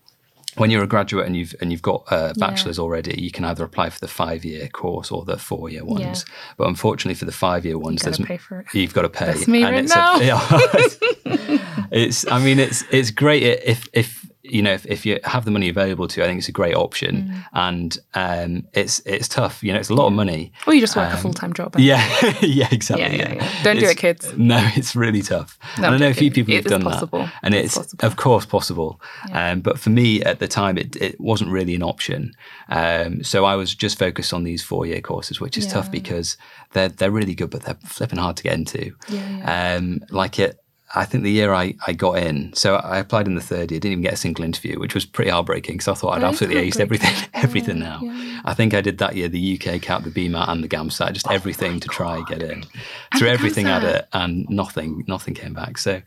when 0.59 0.69
you're 0.69 0.83
a 0.83 0.87
graduate 0.87 1.25
and 1.25 1.35
you've 1.35 1.55
and 1.61 1.71
you've 1.71 1.81
got 1.81 2.03
a 2.11 2.33
bachelor's 2.37 2.77
yeah. 2.77 2.83
already, 2.83 3.21
you 3.21 3.31
can 3.31 3.45
either 3.45 3.63
apply 3.63 3.89
for 3.89 3.99
the 3.99 4.07
five 4.07 4.43
year 4.43 4.67
course 4.67 5.11
or 5.11 5.25
the 5.25 5.37
four 5.37 5.69
year 5.69 5.85
ones. 5.85 6.25
Yeah. 6.27 6.33
But 6.57 6.67
unfortunately, 6.67 7.15
for 7.15 7.25
the 7.25 7.31
five 7.31 7.65
year 7.65 7.77
ones, 7.77 8.03
you 8.05 8.25
it. 8.25 8.65
you've 8.73 8.93
got 8.93 9.03
to 9.03 9.09
pay. 9.09 9.25
That's 9.27 9.47
me 9.47 9.63
and 9.63 9.75
right 9.75 9.83
it's 9.83 9.95
now. 9.95 10.17
A, 10.17 10.23
yeah, 10.23 11.87
it's. 11.91 12.27
I 12.29 12.43
mean, 12.43 12.59
it's 12.59 12.83
it's 12.91 13.11
great 13.11 13.43
if 13.43 13.87
if 13.93 14.29
you 14.49 14.61
know, 14.61 14.73
if, 14.73 14.85
if 14.85 15.05
you 15.05 15.19
have 15.23 15.45
the 15.45 15.51
money 15.51 15.69
available 15.69 16.07
to 16.07 16.19
you, 16.19 16.25
I 16.25 16.27
think 16.27 16.39
it's 16.39 16.49
a 16.49 16.53
great 16.53 16.75
option. 16.75 17.29
Mm. 17.29 17.43
And 17.53 17.97
um, 18.13 18.67
it's 18.73 18.99
it's 19.05 19.27
tough. 19.27 19.63
You 19.63 19.73
know, 19.73 19.79
it's 19.79 19.89
a 19.89 19.93
lot 19.93 20.07
of 20.07 20.13
money. 20.13 20.51
Or 20.67 20.73
you 20.73 20.81
just 20.81 20.95
work 20.95 21.09
um, 21.09 21.17
a 21.17 21.17
full 21.17 21.33
time 21.33 21.53
job. 21.53 21.75
Yeah, 21.77 22.05
yeah, 22.41 22.67
exactly. 22.71 23.17
Yeah, 23.17 23.29
yeah, 23.29 23.33
yeah. 23.35 23.63
Don't 23.63 23.77
it's, 23.77 23.85
do 23.85 23.89
it, 23.89 23.97
kids. 23.97 24.37
No, 24.37 24.59
it's 24.75 24.95
really 24.95 25.21
tough. 25.21 25.57
No, 25.77 25.85
and 25.85 25.95
I 25.95 25.97
know 25.97 26.09
a 26.09 26.13
few 26.13 26.31
people 26.31 26.53
who've 26.53 26.65
done 26.65 26.83
possible. 26.83 27.19
that, 27.19 27.33
and 27.43 27.53
it's, 27.53 27.77
it's 27.77 27.93
of 28.03 28.15
course 28.15 28.45
possible. 28.45 29.01
Yeah. 29.29 29.51
Um, 29.51 29.61
but 29.61 29.79
for 29.79 29.89
me 29.89 30.23
at 30.23 30.39
the 30.39 30.47
time, 30.47 30.77
it, 30.77 30.95
it 30.95 31.19
wasn't 31.19 31.51
really 31.51 31.75
an 31.75 31.83
option. 31.83 32.33
Um, 32.69 33.23
so 33.23 33.45
I 33.45 33.55
was 33.55 33.73
just 33.73 33.99
focused 33.99 34.33
on 34.33 34.43
these 34.43 34.63
four 34.63 34.85
year 34.85 35.01
courses, 35.01 35.39
which 35.39 35.57
is 35.57 35.67
tough 35.67 35.91
because 35.91 36.37
they're 36.73 36.89
they're 36.89 37.11
really 37.11 37.35
good, 37.35 37.49
but 37.49 37.63
they're 37.63 37.77
flipping 37.85 38.19
hard 38.19 38.37
to 38.37 38.43
get 38.43 38.53
into. 38.53 38.95
Yeah, 39.07 39.75
um, 39.77 40.01
like 40.09 40.39
it 40.39 40.59
I 40.95 41.05
think 41.05 41.23
the 41.23 41.31
year 41.31 41.53
I, 41.53 41.75
I 41.85 41.93
got 41.93 42.17
in, 42.17 42.51
so 42.53 42.75
I 42.75 42.97
applied 42.97 43.27
in 43.27 43.35
the 43.35 43.41
third 43.41 43.69
year, 43.69 43.79
didn't 43.79 43.91
even 43.91 44.01
get 44.01 44.13
a 44.13 44.17
single 44.17 44.43
interview, 44.43 44.79
which 44.79 44.95
was 44.95 45.05
pretty 45.05 45.29
heartbreaking 45.29 45.75
because 45.75 45.87
I 45.87 45.93
thought 45.93 46.17
I'd 46.17 46.23
absolutely 46.23 46.67
aced 46.67 46.79
everything, 46.79 47.13
everything 47.33 47.77
yeah, 47.77 47.83
now. 47.83 47.99
Yeah. 48.01 48.41
I 48.43 48.53
think 48.55 48.73
I 48.73 48.81
did 48.81 48.97
that 48.97 49.15
year 49.15 49.27
the 49.27 49.57
UKCAT, 49.57 50.03
the 50.03 50.09
BMAT, 50.09 50.49
and 50.49 50.63
the 50.63 50.67
GAMSAT, 50.67 51.13
just 51.13 51.27
oh 51.27 51.33
everything 51.33 51.79
to 51.79 51.87
God. 51.87 51.93
try 51.93 52.17
and 52.17 52.27
get 52.27 52.41
in. 52.41 52.51
And 52.51 53.19
Threw 53.19 53.27
everything 53.27 53.67
at 53.67 53.83
it, 53.83 54.07
and 54.13 54.49
nothing, 54.49 55.03
nothing 55.07 55.35
came 55.35 55.53
back. 55.53 55.77
So 55.77 56.01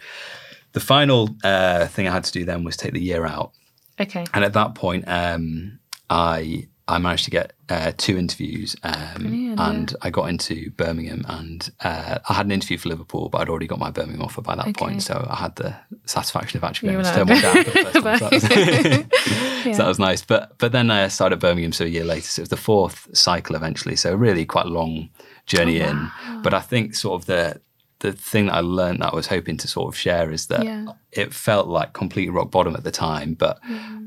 the 0.72 0.80
final 0.80 1.28
uh, 1.44 1.86
thing 1.86 2.08
I 2.08 2.12
had 2.12 2.24
to 2.24 2.32
do 2.32 2.44
then 2.44 2.64
was 2.64 2.76
take 2.76 2.92
the 2.92 3.00
year 3.00 3.24
out. 3.24 3.52
Okay. 4.00 4.24
And 4.34 4.44
at 4.44 4.54
that 4.54 4.74
point, 4.74 5.04
um, 5.06 5.78
I 6.10 6.66
I 6.92 6.98
managed 6.98 7.24
to 7.24 7.30
get 7.30 7.54
uh, 7.68 7.92
two 7.96 8.18
interviews, 8.18 8.76
um, 8.82 9.56
and. 9.58 9.96
I 10.02 10.10
got 10.10 10.28
into 10.28 10.70
Birmingham, 10.72 11.24
and 11.28 11.70
uh, 11.80 12.18
I 12.28 12.34
had 12.34 12.46
an 12.46 12.52
interview 12.52 12.76
for 12.76 12.88
Liverpool, 12.88 13.28
but 13.28 13.40
I'd 13.40 13.48
already 13.48 13.66
got 13.66 13.78
my 13.78 13.90
Birmingham 13.90 14.22
offer 14.22 14.42
by 14.42 14.56
that 14.56 14.68
okay. 14.68 14.72
point, 14.72 15.02
so 15.02 15.26
I 15.30 15.36
had 15.36 15.56
the 15.56 15.74
satisfaction 16.06 16.58
of 16.58 16.64
actually 16.64 16.90
being 16.90 17.00
able 17.00 17.10
to 17.10 17.16
turn 17.16 17.28
one 17.28 17.40
down 17.40 17.64
for 17.64 17.70
the 17.70 18.02
first 18.02 18.22
time. 18.22 18.40
So 18.40 18.48
that, 18.48 19.06
was, 19.10 19.66
yeah. 19.66 19.72
so 19.72 19.78
that 19.78 19.88
was 19.88 19.98
nice. 19.98 20.22
But 20.22 20.58
but 20.58 20.72
then 20.72 20.90
I 20.90 21.08
started 21.08 21.38
Birmingham, 21.38 21.72
so 21.72 21.84
a 21.84 21.88
year 21.88 22.04
later, 22.04 22.26
so 22.26 22.40
it 22.40 22.44
was 22.44 22.48
the 22.50 22.56
fourth 22.56 23.08
cycle 23.16 23.56
eventually. 23.56 23.96
So 23.96 24.14
really 24.14 24.44
quite 24.44 24.66
a 24.66 24.70
long 24.70 25.08
journey 25.46 25.80
oh, 25.82 25.86
wow. 25.86 26.34
in. 26.34 26.42
But 26.42 26.54
I 26.54 26.60
think 26.60 26.94
sort 26.94 27.20
of 27.20 27.26
the 27.26 27.60
the 28.02 28.12
thing 28.12 28.46
that 28.46 28.54
I 28.54 28.60
learned 28.60 29.00
that 29.00 29.12
I 29.12 29.14
was 29.14 29.28
hoping 29.28 29.56
to 29.58 29.68
sort 29.68 29.86
of 29.94 29.96
share 29.96 30.32
is 30.32 30.48
that 30.48 30.64
yeah. 30.64 30.86
it 31.12 31.32
felt 31.32 31.68
like 31.68 31.92
complete 31.92 32.30
rock 32.30 32.50
bottom 32.50 32.74
at 32.74 32.82
the 32.82 32.90
time. 32.90 33.34
But 33.34 33.60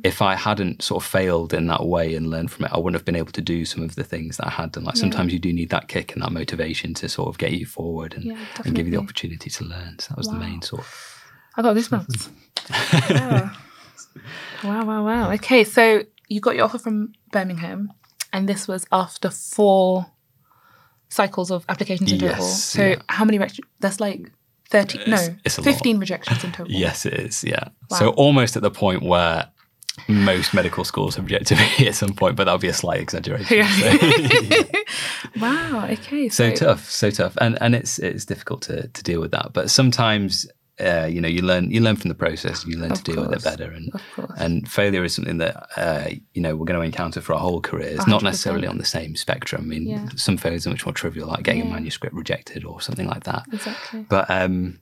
if 0.04 0.22
I 0.22 0.36
hadn't 0.36 0.82
sort 0.82 1.02
of 1.02 1.10
failed 1.10 1.54
in 1.54 1.68
that 1.68 1.86
way 1.86 2.14
and 2.14 2.30
learned 2.30 2.52
from 2.52 2.66
it, 2.66 2.74
I 2.74 2.78
wouldn't 2.78 3.00
have 3.00 3.06
been 3.06 3.16
able 3.16 3.32
to 3.32 3.42
do 3.42 3.64
some 3.64 3.82
of 3.84 3.96
the 3.96 4.04
things 4.04 4.36
that 4.36 4.48
I 4.48 4.50
had 4.50 4.74
done. 4.74 4.84
Like 4.84 4.96
yeah. 4.96 5.02
sometimes 5.02 5.32
you 5.32 5.40
do 5.40 5.54
need 5.54 5.70
that 5.70 5.88
kick 5.88 6.12
and 6.12 6.22
that 6.22 6.34
motivation 6.34 6.94
to 6.96 7.08
sort 7.08 7.30
of 7.30 7.38
get 7.38 7.54
you 7.54 7.66
forward 7.66 8.16
and, 8.16 8.38
and 8.66 8.76
give 8.76 8.86
you 8.86 8.92
the 8.92 9.00
opportunity 9.00 9.50
to 9.50 9.64
learn. 9.64 9.98
So 10.00 10.10
that 10.10 10.18
was 10.18 10.28
wow. 10.28 10.34
the 10.34 10.40
main 10.40 10.62
sort 10.62 10.82
of. 10.82 11.24
I 11.56 11.62
got 11.62 11.74
this 11.74 11.90
month. 11.90 12.30
wow. 13.10 13.52
wow, 14.62 14.86
wow, 14.86 15.06
wow. 15.06 15.32
Okay, 15.36 15.64
so 15.64 16.04
you 16.28 16.42
got 16.42 16.58
your 16.58 16.66
offer 16.66 16.80
from 16.80 17.14
Birmingham, 17.32 17.94
and 18.34 18.50
this 18.50 18.68
was 18.68 18.86
after 18.92 19.30
four 19.30 20.08
cycles 21.16 21.50
of 21.52 21.64
applications 21.70 22.12
in 22.12 22.20
total. 22.20 22.38
Yes, 22.46 22.64
So 22.64 22.82
yeah. 22.84 22.96
how 23.10 23.26
many? 23.26 23.38
Rec- 23.40 23.66
that's 23.80 24.00
like 24.00 24.20
thirty. 24.70 24.98
no, 25.08 25.16
It's- 25.16 25.30
it's 25.46 25.58
a 25.58 25.62
lot. 25.62 25.66
fifteen 25.72 25.98
rejections 26.00 26.44
in 26.44 26.52
total. 26.52 26.72
Yes, 26.72 27.06
it 27.06 27.14
is. 27.14 27.44
Yeah. 27.44 27.66
Wow. 27.90 27.98
So 28.00 28.10
almost 28.26 28.56
at 28.58 28.64
the 28.64 28.72
point 28.72 29.02
where 29.04 29.48
most 30.10 30.54
medical 30.54 30.84
schools 30.84 31.16
have 31.16 31.26
rejected 31.26 31.58
me 31.80 31.88
at 31.88 31.96
some 31.96 32.14
point, 32.14 32.36
but 32.36 32.44
that'll 32.46 32.60
be 32.60 32.68
a 32.68 32.74
slight 32.74 33.00
exaggeration. 33.00 33.58
Yeah. 33.58 33.72
So, 33.80 34.64
Wow. 35.42 35.88
Okay. 35.92 36.30
so 36.30 36.52
tough, 36.54 36.90
so 36.90 37.10
tough, 37.12 37.38
and 37.42 37.58
and 37.62 37.76
it's 37.76 38.00
it's 38.00 38.26
difficult 38.26 38.62
to 38.64 38.88
to 38.88 39.04
deal 39.04 39.22
with 39.22 39.32
that. 39.32 39.54
But 39.54 39.70
sometimes. 39.72 40.48
Uh, 40.78 41.06
you 41.10 41.22
know, 41.22 41.28
you 41.30 41.42
learn 41.42 41.72
you 41.72 41.80
learn 41.80 41.96
from 41.96 42.10
the 42.10 42.16
process. 42.16 42.66
You 42.66 42.78
learn 42.78 42.92
Of 42.92 43.02
to 43.04 43.12
deal 43.14 43.22
with 43.22 43.34
it 43.34 43.44
better, 43.44 43.72
and 43.72 43.92
and 44.38 44.70
failure 44.70 45.06
is 45.06 45.16
something 45.16 45.38
that 45.38 45.68
uh, 45.78 46.10
you 46.34 46.42
know 46.42 46.56
we're 46.58 46.66
going 46.66 46.78
to 46.80 46.86
encounter 46.86 47.22
for 47.22 47.32
our 47.34 47.40
whole 47.40 47.62
careers. 47.62 48.06
Not 48.08 48.22
100%. 48.22 48.24
necessarily 48.24 48.68
on 48.68 48.78
the 48.78 48.86
same 48.86 49.16
spectrum. 49.16 49.62
I 49.62 49.66
mean, 49.66 49.88
Yeah. 49.88 50.10
some 50.18 50.36
failures 50.38 50.68
are 50.68 50.72
much 50.72 50.86
more 50.86 50.92
trivial, 50.94 51.28
like 51.30 51.44
getting 51.44 51.62
Yeah. 51.64 51.72
a 51.72 51.74
manuscript 51.76 52.14
rejected 52.14 52.66
or 52.66 52.82
something 52.82 53.08
like 53.08 53.24
that. 53.24 53.46
Exactly. 53.54 54.06
But 54.10 54.30
um, 54.30 54.80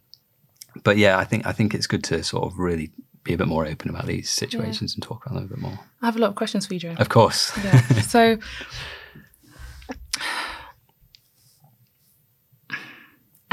but 0.84 0.98
yeah, 0.98 1.20
I 1.20 1.26
think 1.26 1.46
I 1.46 1.52
think 1.52 1.76
it's 1.76 1.86
good 1.88 2.04
to 2.06 2.24
sort 2.24 2.44
of 2.46 2.58
really 2.58 2.90
be 3.24 3.34
a 3.34 3.38
bit 3.38 3.48
more 3.48 3.66
open 3.68 3.90
about 3.92 4.08
these 4.08 4.30
situations 4.32 4.96
and 4.96 5.04
talk 5.04 5.24
about 5.26 5.36
them 5.36 5.44
a 5.46 5.48
bit 5.48 5.60
more. 5.60 5.80
I 6.02 6.08
have 6.08 6.16
a 6.16 6.20
lot 6.20 6.30
of 6.30 6.36
questions 6.36 6.66
for 6.66 6.74
you, 6.74 6.80
Joe. 6.80 6.96
Of 6.98 7.10
course. 7.10 7.52
Yeah. 7.64 7.82
So, 8.02 8.38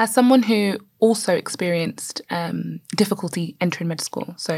as 0.03 0.13
someone 0.15 0.43
who 0.51 0.63
also 0.99 1.33
experienced 1.35 2.23
um, 2.31 2.81
difficulty 2.97 3.57
entering 3.61 3.89
med 3.89 4.01
school, 4.01 4.35
so 4.37 4.55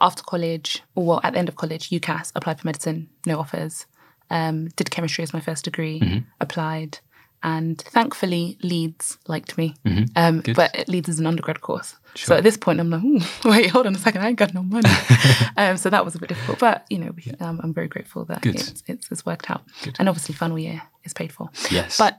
after 0.00 0.22
college, 0.22 0.82
or 0.94 1.04
well, 1.06 1.20
at 1.24 1.32
the 1.32 1.38
end 1.38 1.48
of 1.48 1.56
college, 1.56 1.90
UCAS, 1.90 2.32
applied 2.34 2.58
for 2.60 2.66
medicine, 2.68 3.08
no 3.26 3.38
offers. 3.38 3.86
Um, 4.30 4.68
did 4.76 4.90
chemistry 4.90 5.22
as 5.22 5.32
my 5.32 5.40
first 5.40 5.64
degree, 5.64 6.00
Mm-hmm. 6.00 6.18
applied, 6.40 6.98
and 7.42 7.78
thankfully 7.96 8.58
Leeds 8.62 9.18
liked 9.28 9.56
me. 9.60 9.74
Um, 10.16 10.42
but 10.54 10.70
Leeds 10.88 11.08
is 11.08 11.20
an 11.20 11.26
undergrad 11.26 11.60
course, 11.60 11.94
so 12.14 12.34
at 12.36 12.42
this 12.42 12.56
point 12.56 12.80
I'm 12.80 12.90
like, 12.90 13.22
wait, 13.44 13.70
hold 13.70 13.86
on 13.86 13.94
a 13.94 13.98
second, 13.98 14.22
I 14.22 14.28
ain't 14.28 14.38
got 14.38 14.52
no 14.54 14.62
money. 14.62 14.90
um, 15.56 15.76
so 15.76 15.90
that 15.90 16.04
was 16.04 16.14
a 16.16 16.18
bit 16.18 16.28
difficult, 16.30 16.58
but 16.58 16.84
you 16.90 16.98
know, 16.98 17.12
we- 17.16 17.32
um, 17.44 17.60
I'm 17.62 17.72
very 17.74 17.88
grateful 17.88 18.24
that 18.26 18.44
it's, 18.46 18.82
it's, 18.88 19.06
it's 19.12 19.24
worked 19.26 19.48
out, 19.50 19.62
and 19.98 20.08
obviously 20.08 20.34
final 20.34 20.58
year 20.58 20.82
is 21.04 21.12
paid 21.14 21.30
for. 21.32 21.50
Yes. 21.70 21.98
But 21.98 22.12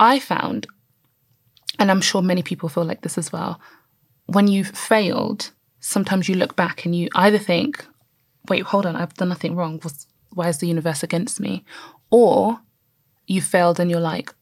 I 0.00 0.18
found, 0.18 0.66
and 1.78 1.90
I'm 1.90 2.00
sure 2.00 2.22
many 2.22 2.42
people 2.42 2.68
feel 2.68 2.84
like 2.84 3.02
this 3.02 3.18
as 3.18 3.32
well, 3.32 3.60
when 4.26 4.48
you've 4.48 4.68
failed, 4.68 5.50
sometimes 5.80 6.28
you 6.28 6.34
look 6.34 6.56
back 6.56 6.84
and 6.84 6.94
you 6.94 7.08
either 7.14 7.38
think, 7.38 7.86
wait, 8.48 8.64
hold 8.64 8.86
on, 8.86 8.96
I've 8.96 9.14
done 9.14 9.28
nothing 9.28 9.54
wrong. 9.54 9.80
Why 10.34 10.48
is 10.48 10.58
the 10.58 10.66
universe 10.66 11.02
against 11.02 11.40
me? 11.40 11.64
Or 12.10 12.60
you 13.26 13.40
failed 13.40 13.80
and 13.80 13.90
you're 13.90 14.00
like, 14.00 14.34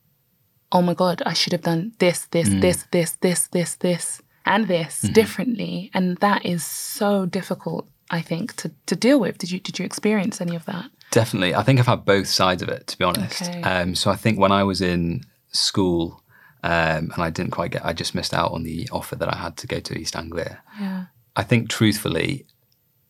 oh 0.72 0.82
my 0.82 0.94
God, 0.94 1.22
I 1.24 1.32
should 1.32 1.52
have 1.52 1.62
done 1.62 1.92
this, 1.98 2.26
this, 2.26 2.48
this, 2.48 2.84
this, 2.90 3.12
this, 3.20 3.46
this, 3.48 3.74
this, 3.76 4.22
and 4.44 4.68
this 4.68 5.00
differently. 5.00 5.90
And 5.94 6.16
that 6.18 6.44
is 6.44 6.64
so 6.64 7.26
difficult, 7.26 7.88
I 8.10 8.20
think, 8.22 8.54
to, 8.56 8.72
to 8.86 8.96
deal 8.96 9.20
with. 9.20 9.38
Did 9.38 9.50
you 9.50 9.60
did 9.60 9.78
you 9.78 9.84
experience 9.84 10.40
any 10.40 10.56
of 10.56 10.64
that? 10.66 10.90
Definitely. 11.10 11.54
I 11.54 11.62
think 11.62 11.78
I've 11.78 11.86
had 11.86 12.04
both 12.04 12.28
sides 12.28 12.62
of 12.62 12.68
it, 12.68 12.86
to 12.88 12.98
be 12.98 13.04
honest. 13.04 13.42
Okay. 13.42 13.62
Um, 13.62 13.94
so 13.94 14.10
I 14.10 14.16
think 14.16 14.38
when 14.38 14.52
I 14.52 14.64
was 14.64 14.80
in 14.80 15.22
school 15.52 16.20
um, 16.62 17.10
and 17.14 17.18
I 17.18 17.30
didn't 17.30 17.52
quite 17.52 17.70
get, 17.72 17.84
I 17.84 17.92
just 17.92 18.14
missed 18.14 18.34
out 18.34 18.52
on 18.52 18.62
the 18.64 18.88
offer 18.92 19.16
that 19.16 19.32
I 19.32 19.36
had 19.36 19.56
to 19.58 19.66
go 19.66 19.80
to 19.80 19.98
East 19.98 20.16
Anglia. 20.16 20.60
Yeah. 20.80 21.04
I 21.36 21.42
think 21.42 21.68
truthfully, 21.68 22.46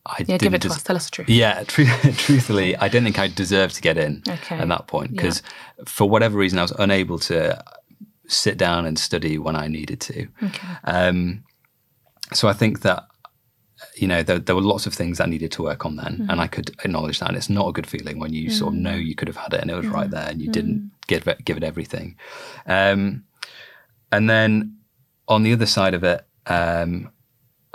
I 0.05 0.17
Yeah, 0.21 0.37
didn't 0.38 0.41
give 0.43 0.55
it 0.55 0.62
to 0.62 0.69
des- 0.69 0.75
us. 0.75 0.83
Tell 0.83 0.97
us 0.97 1.05
the 1.07 1.11
truth. 1.11 1.29
Yeah, 1.29 1.65
tru- 1.65 1.85
truthfully, 2.17 2.76
I 2.76 2.88
didn't 2.88 3.05
think 3.05 3.19
I 3.19 3.29
deserved 3.29 3.75
to 3.76 3.81
get 3.83 3.97
in 3.99 4.23
Okay. 4.29 4.57
at 4.57 4.69
that 4.69 4.87
point 4.87 5.12
Yeah. 5.12 5.23
because 5.23 5.43
for 5.87 6.09
whatever 6.09 6.37
reason 6.38 6.59
I 6.59 6.62
was 6.62 6.73
unable 6.79 7.19
to 7.21 7.62
sit 8.29 8.59
down 8.59 8.87
and 8.87 8.99
study 8.99 9.38
when 9.38 9.57
I 9.57 9.69
needed 9.69 10.00
to. 10.03 10.26
Okay. 10.43 10.69
Um, 10.85 11.45
so 12.33 12.49
I 12.49 12.53
think 12.53 12.81
that 12.83 13.05
you 13.95 14.09
know 14.09 14.23
there, 14.23 14.38
there 14.38 14.57
were 14.57 14.62
lots 14.62 14.87
of 14.87 14.95
things 14.95 15.19
that 15.19 15.25
I 15.26 15.31
needed 15.31 15.53
to 15.53 15.62
work 15.62 15.85
on 15.87 15.97
then, 15.97 16.15
Mm-hmm. 16.19 16.31
and 16.31 16.41
I 16.41 16.47
could 16.49 16.71
acknowledge 16.85 17.19
that. 17.21 17.29
And 17.29 17.37
it's 17.37 17.50
not 17.50 17.69
a 17.69 17.73
good 17.73 17.87
feeling 17.87 18.19
when 18.19 18.33
you 18.33 18.50
sort 18.50 18.75
of 18.75 18.81
know 18.81 18.95
you 18.95 19.15
could 19.15 19.29
have 19.29 19.37
had 19.37 19.53
it 19.55 19.61
and 19.61 19.71
it 19.71 19.76
was 19.76 19.87
right 19.87 20.11
there, 20.11 20.29
and 20.29 20.41
you 20.43 20.50
didn't 20.50 20.79
Mm. 20.79 20.91
give 21.07 21.29
it 21.29 21.45
give 21.45 21.57
it 21.57 21.62
everything. 21.65 22.17
Um, 22.67 23.25
and 24.13 24.29
then 24.31 24.77
on 25.29 25.43
the 25.43 25.53
other 25.53 25.67
side 25.67 25.95
of 25.95 26.05
it. 26.05 26.25
Um, 26.47 27.11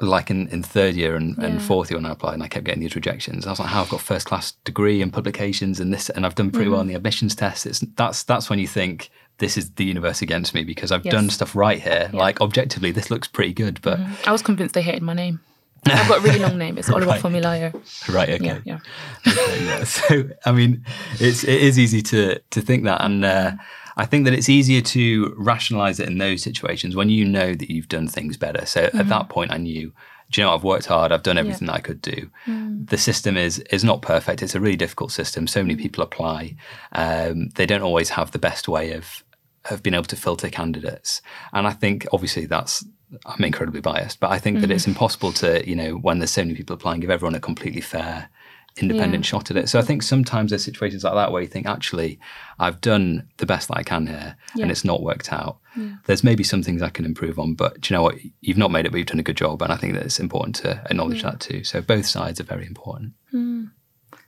like 0.04 0.32
in, 0.32 0.48
in 0.48 0.64
third 0.64 0.96
year 0.96 1.16
and, 1.16 1.38
and 1.38 1.62
fourth 1.62 1.92
year 1.92 1.98
when 2.00 2.08
I 2.08 2.12
applied 2.14 2.34
and 2.34 2.42
I 2.42 2.48
kept 2.48 2.66
getting 2.66 2.82
these 2.82 2.96
rejections. 2.96 3.46
I 3.46 3.52
was 3.52 3.60
like, 3.60 3.70
how 3.70 3.84
I've 3.84 3.90
got 3.90 4.02
first 4.02 4.26
class 4.26 4.54
degree 4.64 5.00
and 5.00 5.14
publications 5.14 5.80
and 5.80 5.94
this 5.94 6.10
and 6.10 6.26
I've 6.26 6.34
done 6.34 6.50
pretty 6.50 6.72
well 6.72 6.80
Mm-hmm. 6.80 6.88
in 6.90 6.94
the 6.94 6.96
admissions 6.96 7.36
test. 7.36 7.68
It's 7.68 7.82
that's 7.98 8.24
that's 8.24 8.50
when 8.50 8.58
you 8.58 8.66
think 8.66 9.12
this 9.38 9.58
is 9.58 9.70
the 9.74 9.86
universe 9.86 10.24
against 10.24 10.56
me 10.56 10.64
because 10.64 10.92
I've 10.92 11.06
Yes. 11.06 11.12
done 11.12 11.30
stuff 11.30 11.56
right 11.56 11.80
here. 11.80 12.10
Like 12.14 12.42
objectively 12.42 12.90
this 12.92 13.12
looks 13.12 13.28
pretty 13.28 13.54
good, 13.54 13.80
but 13.84 14.00
I 14.26 14.32
was 14.32 14.42
convinced 14.42 14.74
they 14.74 14.82
hated 14.82 15.04
my 15.04 15.14
name. 15.14 15.40
I've 15.86 16.08
got 16.08 16.18
a 16.18 16.22
really 16.22 16.40
long 16.40 16.58
name. 16.58 16.80
It's 16.80 16.90
Oliver 16.96 17.06
Right. 17.12 17.22
Formilayo. 17.22 18.12
right, 18.12 18.30
okay. 18.30 18.44
Yeah, 18.46 18.60
yeah. 18.66 18.80
Okay, 19.28 19.66
yeah. 19.66 19.84
So 19.84 20.24
I 20.48 20.52
mean, 20.52 20.84
it's 21.20 21.44
it 21.44 21.62
is 21.62 21.78
easy 21.78 22.02
to 22.02 22.40
to 22.40 22.60
think 22.62 22.86
that, 22.86 23.04
and 23.06 23.24
uh, 23.24 23.52
I 23.98 24.06
think 24.06 24.26
that 24.26 24.34
it's 24.34 24.50
easier 24.50 24.82
to 24.82 25.34
rationalize 25.38 26.00
it 26.00 26.08
in 26.08 26.18
those 26.18 26.42
situations 26.44 26.96
when 26.96 27.10
you 27.10 27.26
know 27.26 27.54
that 27.54 27.70
you've 27.70 27.90
done 27.90 28.08
things 28.08 28.38
better. 28.38 28.66
So 28.66 28.84
at 28.84 28.94
that 28.94 29.06
mm-hmm. 29.06 29.28
point, 29.28 29.52
I 29.52 29.58
knew. 29.58 29.94
Do 30.32 30.40
you 30.40 30.48
know 30.48 30.56
I've 30.56 30.64
worked 30.64 30.86
hard. 30.86 31.12
I've 31.12 31.24
done 31.24 31.38
everything 31.38 31.68
that 31.68 31.76
I 31.76 31.82
could 31.82 32.02
do. 32.02 32.30
Mm. 32.46 32.90
The 32.90 32.98
system 32.98 33.36
is 33.36 33.60
is 33.70 33.84
not 33.84 34.02
perfect. 34.02 34.42
It's 34.42 34.56
a 34.56 34.62
really 34.62 34.78
difficult 34.78 35.12
system. 35.12 35.46
So 35.46 35.62
many 35.62 35.76
mm. 35.76 35.82
people 35.82 36.04
apply. 36.04 36.56
Um, 36.94 37.50
they 37.56 37.66
don't 37.66 37.82
always 37.82 38.12
have 38.12 38.32
the 38.32 38.40
best 38.40 38.70
way 38.70 38.94
of 38.94 39.26
of 39.70 39.84
being 39.84 39.94
able 39.94 40.06
to 40.06 40.16
filter 40.16 40.50
candidates. 40.50 41.22
And 41.52 41.68
I 41.68 41.74
think 41.74 42.08
obviously 42.14 42.46
that's 42.46 42.86
I'm 43.26 43.44
incredibly 43.44 43.82
biased, 43.82 44.22
but 44.22 44.32
I 44.32 44.40
think 44.40 44.62
that 44.62 44.72
it's 44.72 44.86
mm. 44.86 44.90
impossible 44.90 45.34
to, 45.34 45.68
you 45.68 45.76
know, 45.76 45.96
when 45.96 46.20
there's 46.20 46.32
so 46.32 46.44
many 46.44 46.56
people 46.56 46.76
applying, 46.76 47.02
give 47.02 47.10
everyone 47.10 47.36
a 47.36 47.42
completely 47.42 47.82
fair, 47.82 48.30
independent 48.78 49.25
Yeah. 49.25 49.30
shot 49.30 49.51
at 49.51 49.58
it. 49.58 49.70
So 49.70 49.80
I 49.80 49.82
think 49.82 50.01
sometimes 50.04 50.51
there's 50.51 50.63
situations 50.63 51.04
like 51.04 51.13
that 51.13 51.32
where 51.32 51.42
you 51.42 51.48
think, 51.48 51.66
actually, 51.68 52.20
I've 52.60 52.80
done 52.82 53.28
the 53.38 53.46
best 53.46 53.68
that 53.68 53.78
I 53.78 53.84
can 53.84 54.08
here 54.08 54.36
Yeah. 54.56 54.63
and 54.63 54.72
it's 54.72 54.86
not 54.86 55.01
worked 55.04 55.32
out. 55.34 55.58
There's 56.06 56.24
maybe 56.24 56.44
some 56.44 56.63
things 56.63 56.82
I 56.82 56.90
can 56.90 57.06
improve 57.06 57.40
on, 57.40 57.54
but 57.54 57.80
do 57.82 57.94
you 57.94 57.98
know 57.98 58.04
what? 58.04 58.16
You've 58.42 58.58
not 58.58 58.72
made 58.72 58.86
it, 58.86 58.92
but 58.92 58.98
you've 58.98 59.08
done 59.08 59.20
a 59.20 59.24
good 59.24 59.38
job. 59.38 59.62
And 59.62 59.72
I 59.72 59.78
think 59.78 59.94
that 59.94 60.04
it's 60.04 60.20
important 60.20 60.56
to 60.58 60.82
acknowledge 60.90 61.24
that 61.24 61.40
too. 61.40 61.63
So 61.63 61.82
both 61.82 62.06
sides 62.06 62.40
are 62.42 62.44
very 62.46 62.66
important. 62.66 63.13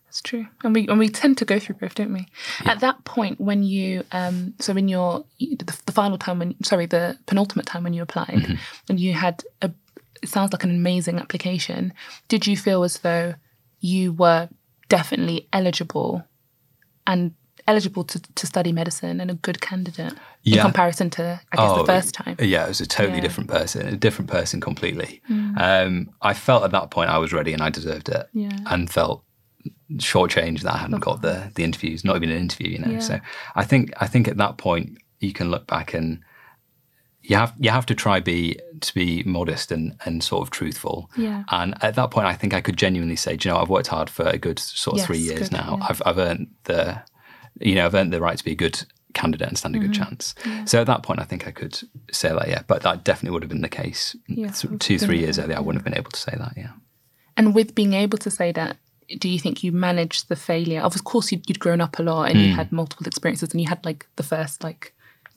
That's 0.06 0.22
true. 0.22 0.46
And 0.64 0.76
we 0.76 0.88
and 0.88 1.00
we 1.00 1.10
tend 1.10 1.40
to 1.40 1.46
go 1.46 1.58
through 1.60 1.76
both, 1.78 1.96
don't 1.96 2.14
we? 2.14 2.28
At 2.66 2.82
that 2.82 3.04
point, 3.04 3.42
when 3.42 3.64
you 3.64 4.04
um, 4.12 4.54
so 4.60 4.76
in 4.78 4.88
your 4.88 5.26
the, 5.40 5.76
the 5.88 5.92
final 5.92 6.20
time 6.20 6.38
when 6.40 6.56
sorry 6.64 6.86
the 6.86 7.18
penultimate 7.26 7.66
time 7.66 7.84
when 7.84 7.94
you 7.94 8.04
applied 8.04 8.60
and 8.90 9.00
you 9.00 9.14
had 9.14 9.44
a 9.64 9.72
it 10.22 10.30
sounds 10.30 10.54
like 10.54 10.64
an 10.64 10.70
amazing 10.70 11.18
application. 11.20 11.94
Did 12.28 12.46
you 12.48 12.56
feel 12.56 12.84
as 12.84 13.00
though 13.00 13.34
you 13.84 14.14
were 14.14 14.48
definitely 14.90 15.48
eligible 15.52 16.24
and 17.06 17.34
eligible 17.68 18.04
to, 18.04 18.20
to 18.36 18.46
study 18.48 18.72
medicine 18.72 19.20
and 19.22 19.30
a 19.32 19.34
good 19.36 19.60
candidate 19.62 20.14
in 20.44 20.60
comparison 20.60 21.10
to 21.10 21.40
I 21.52 21.56
guess 21.58 21.78
the 21.78 21.86
first 21.86 22.14
time? 22.14 22.36
Yeah, 22.40 22.66
it 22.66 22.70
was 22.70 22.82
a 22.82 22.86
totally 22.88 23.16
Yeah. 23.16 23.20
Mm. 23.20 23.24
different 23.28 23.50
person, 23.50 23.88
a 23.88 23.96
different 23.98 24.30
person 24.32 24.60
completely. 24.62 25.22
Um, 25.58 26.10
I 26.22 26.34
felt 26.34 26.64
at 26.64 26.72
that 26.72 26.92
point 26.92 27.10
I 27.10 27.18
was 27.18 27.32
ready 27.34 27.54
and 27.54 27.62
I 27.62 27.70
deserved 27.70 28.10
it, 28.10 28.28
Yeah. 28.34 28.58
and 28.68 28.90
felt 28.90 29.24
shortchanged 29.96 30.62
that 30.62 30.74
I 30.74 30.78
hadn't 30.78 31.00
got 31.00 31.22
the 31.22 31.52
the 31.56 31.64
interviews, 31.64 32.04
not 32.04 32.16
even 32.18 32.30
an 32.32 32.38
interview, 32.38 32.70
you 32.70 32.80
know. 32.80 32.92
Yeah. 32.94 33.00
So 33.00 33.20
I 33.56 33.64
think 33.64 33.92
I 34.00 34.08
think 34.08 34.28
at 34.28 34.38
that 34.38 34.58
point 34.58 34.98
you 35.20 35.34
can 35.34 35.52
look 35.52 35.68
back 35.68 35.94
and 35.94 36.20
you 37.24 37.36
have 37.38 37.54
you 37.60 37.70
have 37.70 37.86
to 37.88 37.96
try 37.96 38.20
be 38.20 38.60
to 38.82 38.94
be 38.94 39.24
modest 39.24 39.72
and 39.72 39.96
and 40.06 40.24
sort 40.24 40.42
of 40.42 40.50
truthful. 40.52 41.10
Yeah. 41.18 41.44
And 41.50 41.76
at 41.82 41.96
that 41.96 42.12
point, 42.12 42.28
I 42.28 42.34
think 42.34 42.54
I 42.54 42.62
could 42.62 42.78
genuinely 42.78 43.16
say, 43.16 43.36
Do 43.38 43.48
you 43.50 43.54
know, 43.56 43.62
I've 43.62 43.70
worked 43.70 43.88
hard 43.88 44.10
for 44.10 44.26
a 44.28 44.38
good 44.38 44.60
sort 44.60 44.96
of 44.96 44.98
Yes, 45.00 45.08
three 45.08 45.20
years 45.20 45.50
good, 45.50 45.54
now. 45.54 45.78
yeah. 45.80 45.88
I've 45.90 46.02
I've 46.06 46.18
earned 46.18 46.48
the, 46.66 47.02
you 47.62 47.76
know, 47.76 47.86
I've 47.86 47.96
earned 47.96 48.12
the 48.14 48.20
right 48.22 48.38
to 48.38 48.44
be 48.44 48.52
a 48.52 48.56
good 48.56 48.84
candidate 49.14 49.48
and 49.48 49.58
stand 49.58 49.76
a 49.76 49.80
Mm-hmm. 49.80 49.88
good 49.92 49.96
chance. 49.98 50.36
So 50.66 50.82
at 50.82 50.88
that 50.88 51.04
point, 51.04 51.20
I 51.20 51.24
think 51.24 51.48
I 51.48 51.52
could 51.52 51.80
say 52.12 52.30
that, 52.30 52.48
yeah. 52.50 52.64
But 52.68 52.82
that 52.82 53.04
definitely 53.04 53.32
would 53.34 53.44
have 53.44 53.50
been 53.50 53.62
the 53.62 53.70
case 53.70 54.16
Yeah, 54.28 54.50
th- 54.52 54.80
two, 54.80 54.98
three 55.00 55.20
years 55.20 55.38
earlier. 55.40 55.56
I 55.58 55.60
wouldn't 55.62 55.82
have 55.84 55.90
been 55.92 55.98
able 56.00 56.12
to 56.12 56.20
say 56.20 56.34
that, 56.38 56.54
yeah. 56.58 56.72
And 57.38 57.56
with 57.56 57.74
being 57.76 57.94
able 57.94 58.18
to 58.18 58.30
say 58.32 58.52
that, 58.54 58.78
do 59.20 59.30
you 59.30 59.38
think 59.40 59.64
you 59.64 59.72
managed 59.72 60.30
the 60.30 60.36
failure? 60.36 60.82
Of 60.82 61.04
course, 61.04 61.32
you'd, 61.32 61.48
you'd 61.48 61.60
grown 61.60 61.80
up 61.82 62.00
a 62.00 62.04
lot 62.04 62.30
and 62.30 62.38
Hmm. 62.40 62.44
you 62.46 62.56
had 62.56 62.72
multiple 62.72 63.06
experiences 63.08 63.52
and 63.52 63.62
you 63.62 63.68
had 63.68 63.86
like 63.86 64.08
the 64.16 64.24
first 64.24 64.64
like 64.64 64.94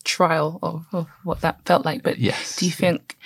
trial 0.06 0.58
of, 0.62 0.86
of 0.92 1.08
what 1.24 1.40
that 1.42 1.60
felt 1.66 1.84
like. 1.84 2.02
But 2.02 2.18
Yes, 2.18 2.56
do 2.56 2.64
you 2.66 2.70
yeah. 2.70 2.76
think 2.76 3.16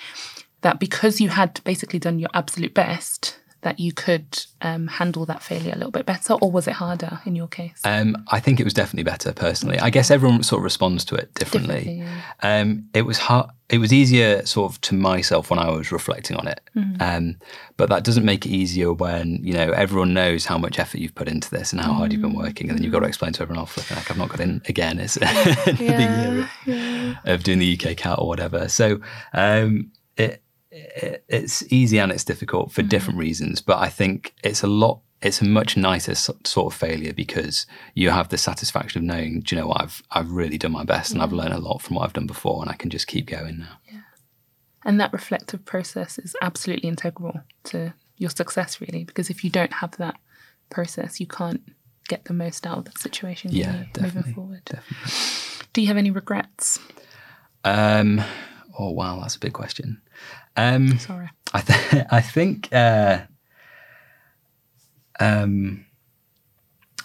that 0.61 0.79
because 0.79 1.21
you 1.21 1.29
had 1.29 1.61
basically 1.63 1.99
done 1.99 2.19
your 2.19 2.29
absolute 2.33 2.73
best, 2.73 3.39
that 3.61 3.79
you 3.79 3.91
could 3.93 4.43
um, 4.61 4.87
handle 4.87 5.25
that 5.27 5.43
failure 5.43 5.71
a 5.73 5.75
little 5.75 5.91
bit 5.91 6.05
better, 6.05 6.33
or 6.33 6.51
was 6.51 6.67
it 6.67 6.73
harder 6.73 7.19
in 7.25 7.35
your 7.35 7.47
case? 7.47 7.79
Um, 7.83 8.17
I 8.29 8.39
think 8.39 8.59
it 8.59 8.63
was 8.63 8.73
definitely 8.73 9.03
better 9.03 9.33
personally. 9.33 9.79
I 9.79 9.89
guess 9.91 10.09
everyone 10.09 10.41
sort 10.43 10.59
of 10.59 10.63
responds 10.63 11.05
to 11.05 11.15
it 11.15 11.33
differently. 11.35 11.75
Differently, 11.75 12.05
yeah. 12.05 12.21
um, 12.61 12.89
it 12.93 13.03
was 13.03 13.19
hard. 13.19 13.49
It 13.69 13.77
was 13.77 13.93
easier 13.93 14.45
sort 14.45 14.69
of 14.69 14.81
to 14.81 14.95
myself 14.95 15.49
when 15.49 15.59
I 15.59 15.69
was 15.69 15.91
reflecting 15.93 16.35
on 16.37 16.47
it, 16.47 16.59
um, 16.99 17.37
but 17.77 17.87
that 17.89 18.03
doesn't 18.03 18.25
make 18.25 18.45
it 18.45 18.49
easier 18.49 18.91
when 18.91 19.39
you 19.43 19.53
know 19.53 19.71
everyone 19.71 20.13
knows 20.13 20.45
how 20.45 20.57
much 20.57 20.79
effort 20.79 20.99
you've 20.99 21.15
put 21.15 21.27
into 21.29 21.49
this 21.49 21.71
and 21.71 21.81
how 21.81 21.93
hard 21.93 22.11
you've 22.11 22.21
been 22.21 22.31
Mm-hmm. 22.31 22.41
working, 22.41 22.69
and 22.69 22.77
then 22.77 22.83
you've 22.83 22.93
got 22.93 23.01
to 23.01 23.07
explain 23.07 23.33
to 23.33 23.41
everyone 23.41 23.59
else, 23.59 23.71
flipping 23.73 23.97
heck, 23.97 24.09
I've 24.09 24.17
not 24.17 24.29
got 24.29 24.39
in 24.39 24.61
again. 24.67 24.99
It's 24.99 25.17
another 25.21 25.71
year 25.83 26.49
yeah. 26.65 27.15
of 27.25 27.43
doing 27.43 27.59
the 27.59 27.77
UKCAT 27.77 28.17
or 28.19 28.27
whatever. 28.27 28.67
So 28.69 29.01
um, 29.33 29.91
it 30.17 30.41
it's 30.71 31.63
easy 31.71 31.99
and 31.99 32.11
it's 32.11 32.23
difficult 32.23 32.71
for 32.71 32.81
different 32.81 33.19
reasons, 33.19 33.61
but 33.61 33.79
I 33.79 33.89
think 33.89 34.33
it's 34.43 34.63
a 34.63 34.67
lot. 34.67 35.01
It's 35.21 35.41
a 35.41 35.45
much 35.45 35.77
nicer 35.77 36.15
sort 36.15 36.73
of 36.73 36.73
failure 36.73 37.13
because 37.13 37.67
you 37.93 38.09
have 38.09 38.29
the 38.29 38.39
satisfaction 38.39 39.01
of 39.01 39.05
knowing, 39.05 39.41
do 39.41 39.55
you 39.55 39.61
know 39.61 39.67
what, 39.67 39.81
I've 39.81 40.01
I've 40.09 40.31
really 40.31 40.57
done 40.57 40.71
my 40.71 40.83
best 40.83 41.11
and 41.11 41.21
I've 41.21 41.33
learned 41.33 41.53
a 41.53 41.59
lot 41.59 41.81
from 41.81 41.95
what 41.95 42.05
I've 42.05 42.13
done 42.13 42.25
before, 42.25 42.61
and 42.61 42.71
I 42.71 42.75
can 42.75 42.89
just 42.89 43.07
keep 43.07 43.27
going 43.27 43.59
now. 43.59 43.77
Yeah. 43.91 43.99
And 44.83 44.99
that 44.99 45.13
reflective 45.13 45.63
process 45.63 46.17
is 46.17 46.35
absolutely 46.41 46.89
integral 46.89 47.41
to 47.65 47.93
your 48.17 48.31
success, 48.31 48.81
really, 48.81 49.03
because 49.03 49.29
if 49.29 49.43
you 49.43 49.49
don't 49.49 49.73
have 49.73 49.95
that 49.97 50.15
process, 50.71 51.19
you 51.19 51.27
can't 51.27 51.61
get 52.07 52.25
the 52.25 52.33
most 52.33 52.65
out 52.65 52.79
of 52.79 52.85
that 52.85 52.97
situation. 52.97 53.51
Yeah, 53.51 53.83
definitely, 53.93 54.21
Moving 54.21 54.33
forward. 54.33 54.71
Do 55.73 55.81
you 55.81 55.87
have 55.87 55.97
any 55.97 56.11
regrets? 56.11 56.79
Um, 57.63 58.21
oh 58.77 58.91
wow, 58.91 59.19
that's 59.21 59.35
a 59.35 59.39
big 59.39 59.53
question. 59.53 60.01
Um, 60.55 60.97
Sorry. 60.99 61.29
I 61.53 61.61
th- 61.61 62.05
I 62.11 62.21
think 62.21 62.69
uh, 62.73 63.21
um, 65.19 65.85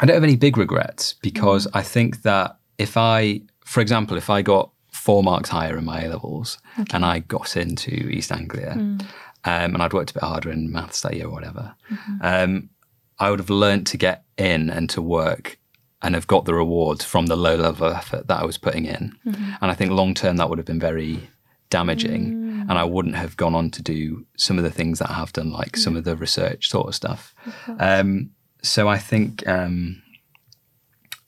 I 0.00 0.06
don't 0.06 0.14
have 0.14 0.25
any 0.25 0.37
big 0.37 0.56
regrets 0.56 1.14
because 1.23 1.66
I 1.73 1.82
think 1.82 2.23
that 2.23 2.58
if 2.78 2.96
I, 2.96 3.42
for 3.64 3.80
example, 3.80 4.16
if 4.16 4.28
I 4.30 4.42
got 4.42 4.70
four 4.92 5.23
marks 5.23 5.50
higher 5.50 5.76
in 5.78 5.85
my 5.85 6.02
A 6.02 6.08
levels 6.08 6.58
and 6.92 7.04
I 7.04 7.20
got 7.20 7.56
into 7.56 7.90
East 7.90 8.32
Anglia 8.32 8.73
um, 8.73 9.00
and 9.44 9.82
I'd 9.82 9.92
worked 9.92 10.11
a 10.11 10.14
bit 10.14 10.23
harder 10.23 10.50
in 10.50 10.73
maths 10.73 11.02
that 11.02 11.14
year 11.14 11.26
or 11.26 11.30
whatever, 11.30 11.75
um, 12.20 12.70
I 13.18 13.30
would 13.30 13.38
have 13.38 13.50
learnt 13.50 13.87
to 13.88 13.96
get 13.96 14.25
in 14.37 14.68
and 14.68 14.90
to 14.90 15.00
work 15.00 15.58
and 16.02 16.14
have 16.14 16.26
got 16.26 16.44
the 16.44 16.54
rewards 16.54 17.04
from 17.04 17.26
the 17.26 17.37
low 17.37 17.56
level 17.56 17.88
of 17.88 17.96
effort 17.96 18.28
that 18.28 18.40
I 18.40 18.44
was 18.44 18.58
putting 18.58 18.85
in. 18.85 19.16
And 19.62 19.70
I 19.70 19.75
think 19.75 19.90
long 19.90 20.12
term 20.14 20.37
that 20.37 20.49
would 20.49 20.58
have 20.58 20.66
been 20.66 20.80
very 20.80 21.30
damaging. 21.70 22.44
And 22.68 22.78
I 22.78 22.85
wouldn't 22.85 23.14
have 23.14 23.37
gone 23.37 23.54
on 23.54 23.70
to 23.70 23.82
do 23.82 24.26
some 24.37 24.58
of 24.58 24.64
the 24.64 24.73
things 24.73 24.99
that 24.99 25.08
I 25.11 25.14
have 25.14 25.32
done, 25.32 25.52
like 25.52 25.76
some 25.76 25.96
of 25.96 26.02
the 26.02 26.16
research 26.16 26.68
sort 26.68 26.88
of 26.88 26.94
stuff. 26.96 27.32
Um, 27.78 28.30
so 28.62 28.88
I 28.88 28.99
think 28.99 29.46
um, 29.46 30.02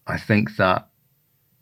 I 0.07 0.19
think 0.19 0.57
that 0.57 0.89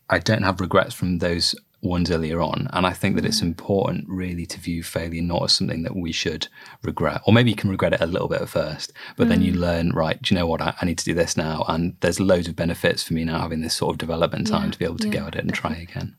I 0.09 0.19
don't 0.19 0.45
have 0.45 0.61
regrets 0.61 0.95
from 0.95 1.19
those 1.19 1.55
ones 1.83 2.11
earlier 2.11 2.41
on, 2.41 2.69
and 2.73 2.87
I 2.87 2.93
think 2.93 3.17
that 3.17 3.27
it's 3.27 3.43
important 3.43 4.07
really 4.09 4.47
to 4.47 4.59
view 4.59 4.83
failure 4.83 5.23
not 5.23 5.43
as 5.45 5.53
something 5.53 5.83
that 5.83 5.95
we 5.95 6.11
should 6.13 6.49
regret, 6.83 7.21
or 7.27 7.33
maybe 7.35 7.51
you 7.51 7.57
can 7.57 7.71
regret 7.71 7.93
it 7.93 8.01
a 8.01 8.07
little 8.07 8.29
bit 8.29 8.41
at 8.41 8.49
first, 8.49 8.93
but 9.17 9.29
then 9.29 9.43
you 9.43 9.53
learn, 9.53 9.91
right? 9.91 10.21
Do 10.21 10.35
you 10.35 10.41
know 10.41 10.47
what? 10.47 10.63
I, 10.63 10.75
I 10.81 10.87
need 10.87 10.99
to 10.99 11.05
do 11.05 11.13
this 11.15 11.37
now, 11.37 11.65
and 11.69 11.97
there's 12.01 12.19
loads 12.19 12.49
of 12.49 12.57
benefits 12.57 13.03
for 13.03 13.13
me 13.13 13.25
now 13.25 13.41
having 13.41 13.61
this 13.61 13.75
sort 13.75 13.93
of 13.93 13.99
development 13.99 14.47
time 14.47 14.67
Yeah, 14.67 14.71
to 14.71 14.79
be 14.79 14.85
able 14.87 14.99
to 14.99 15.09
yeah, 15.09 15.21
go 15.21 15.27
at 15.27 15.37
it 15.37 15.45
and 15.45 15.53
try 15.53 15.75
again. 15.75 16.17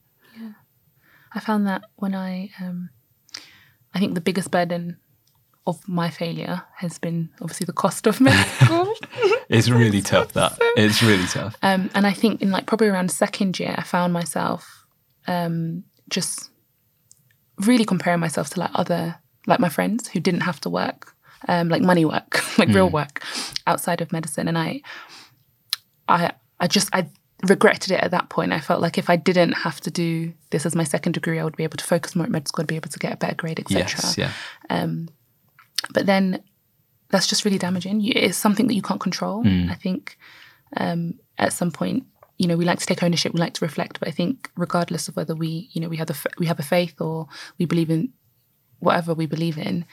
I 1.34 1.40
found 1.40 1.68
that 1.68 1.84
when 1.96 2.16
I, 2.16 2.52
um, 2.62 2.90
I 3.94 4.00
think 4.00 4.16
the 4.16 4.22
biggest 4.22 4.52
burden 4.52 4.98
of 5.66 5.86
my 5.88 6.10
failure 6.10 6.64
has 6.78 6.98
been 6.98 7.30
obviously 7.42 7.66
the 7.66 7.74
cost 7.74 8.08
of 8.08 8.20
medical. 8.22 8.94
It's 9.50 9.70
really 9.70 10.02
tough. 10.02 10.34
That 10.34 10.58
it's 10.76 11.02
really 11.02 11.26
tough. 11.26 11.56
Um, 11.62 11.90
and 11.96 12.06
I 12.06 12.12
think 12.12 12.42
in 12.42 12.52
like 12.52 12.66
probably 12.66 12.88
around 12.88 13.10
second 13.12 13.58
year, 13.58 13.74
I 13.78 13.84
found 13.84 14.12
myself 14.12 14.86
um, 15.26 15.86
just 16.10 16.50
really 17.60 17.86
comparing 17.86 18.20
myself 18.20 18.50
to 18.52 18.60
like 18.60 18.72
other, 18.74 19.16
like 19.46 19.62
my 19.62 19.70
friends 19.70 20.10
who 20.10 20.20
didn't 20.20 20.42
have 20.42 20.60
to 20.62 20.70
work, 20.70 21.16
um, 21.48 21.70
like 21.70 21.82
money 21.82 22.04
work, 22.04 22.42
like 22.58 22.68
real 22.70 22.90
work 22.90 23.24
outside 23.66 24.02
of 24.02 24.12
medicine. 24.12 24.50
And 24.50 24.58
I, 24.58 24.82
I, 26.10 26.34
I 26.60 26.68
just, 26.68 26.90
I 26.94 27.08
regretted 27.44 27.92
it 27.92 28.02
at 28.02 28.12
that 28.12 28.30
point. 28.30 28.52
I 28.52 28.60
felt 28.60 28.82
like 28.82 28.98
if 28.98 29.10
I 29.10 29.16
didn't 29.16 29.54
have 29.54 29.80
to 29.82 29.92
do 29.92 30.34
this 30.50 30.66
as 30.66 30.76
my 30.76 30.84
second 30.84 31.12
degree, 31.14 31.40
I 31.40 31.44
would 31.44 31.56
be 31.56 31.64
able 31.64 31.78
to 31.78 31.84
focus 31.84 32.16
more 32.16 32.26
at 32.26 32.32
med 32.32 32.48
school, 32.48 32.64
I'd 32.64 32.68
be 32.68 32.76
able 32.76 32.90
to 32.90 33.00
get 33.00 33.14
a 33.14 33.18
better 33.18 33.36
grade, 33.36 33.60
etc. 33.60 33.82
Yes. 33.82 34.18
Yeah. 34.18 34.32
but 35.94 36.06
then 36.06 36.44
that's 37.10 37.28
just 37.28 37.46
really 37.46 37.60
damaging. 37.60 38.00
You, 38.00 38.14
it's 38.16 38.38
something 38.38 38.68
that 38.68 38.74
you 38.74 38.82
can't 38.82 39.00
control. 39.00 39.44
I 39.72 39.76
think 39.76 40.18
um, 40.76 41.20
at 41.38 41.54
some 41.54 41.72
point, 41.72 42.06
you 42.38 42.48
know, 42.48 42.58
we 42.58 42.66
like 42.66 42.80
to 42.80 42.86
take 42.86 43.04
ownership, 43.04 43.34
we 43.34 43.40
like 43.40 43.54
to 43.56 43.66
reflect, 43.66 44.00
but 44.00 44.08
I 44.08 44.12
think 44.12 44.52
regardless 44.56 45.08
of 45.08 45.16
whether 45.16 45.36
we, 45.36 45.70
you 45.72 45.82
know, 45.82 45.90
we 45.90 45.98
have 45.98 46.08
the 46.08 46.18
we 46.38 46.46
have 46.48 46.60
a 46.60 46.64
faith 46.64 47.00
or 47.00 47.28
we 47.58 47.66
believe 47.66 47.90
in 47.90 48.14
whatever 48.80 49.14
we 49.14 49.26
believe 49.26 49.58
in, 49.58 49.86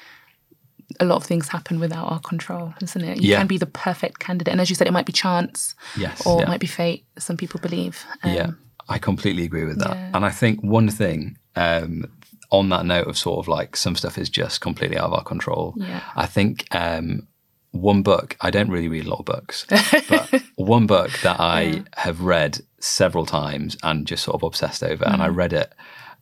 a 1.00 1.04
lot 1.04 1.16
of 1.16 1.24
things 1.24 1.48
happen 1.48 1.80
without 1.80 2.10
our 2.10 2.20
control, 2.20 2.74
isn't 2.82 3.02
it? 3.04 3.18
You 3.20 3.30
Yeah. 3.30 3.38
can 3.38 3.46
be 3.46 3.58
the 3.58 3.66
perfect 3.66 4.18
candidate, 4.18 4.52
and 4.52 4.60
as 4.60 4.68
you 4.70 4.76
said, 4.76 4.86
it 4.86 4.92
might 4.92 5.06
be 5.06 5.12
chance, 5.12 5.74
Yes, 5.96 6.24
or 6.26 6.38
yeah. 6.38 6.42
it 6.44 6.48
might 6.48 6.60
be 6.60 6.66
fate. 6.66 7.04
Some 7.18 7.36
people 7.36 7.60
believe. 7.60 8.04
Um, 8.22 8.34
yeah, 8.34 8.50
I 8.88 8.98
completely 8.98 9.44
agree 9.44 9.64
with 9.64 9.78
that. 9.78 9.96
yeah. 9.96 10.10
And 10.14 10.24
I 10.24 10.30
think 10.30 10.60
one 10.62 10.88
thing 10.90 11.36
um, 11.56 12.04
on 12.50 12.68
that 12.68 12.84
note 12.86 13.06
of 13.06 13.16
sort 13.16 13.38
of 13.38 13.48
like 13.48 13.76
some 13.76 13.96
stuff 13.96 14.18
is 14.18 14.28
just 14.30 14.60
completely 14.60 14.96
out 14.98 15.06
of 15.06 15.12
our 15.14 15.22
control. 15.24 15.74
Yeah. 15.76 16.00
I 16.16 16.26
think 16.26 16.66
um, 16.74 17.26
one 17.70 18.02
book, 18.02 18.36
I 18.40 18.50
don't 18.50 18.70
really 18.70 18.88
read 18.88 19.06
a 19.06 19.10
lot 19.10 19.20
of 19.20 19.24
books, 19.24 19.66
but 20.08 20.42
one 20.56 20.86
book 20.86 21.10
that 21.22 21.40
I 21.40 21.82
have 21.96 22.20
read 22.20 22.60
several 22.78 23.24
times 23.26 23.76
and 23.82 24.06
just 24.06 24.22
sort 24.24 24.34
of 24.34 24.42
obsessed 24.42 24.82
over, 24.84 25.04
and 25.06 25.22
I 25.22 25.28
Mm. 25.28 25.36
read 25.36 25.52
it 25.54 25.72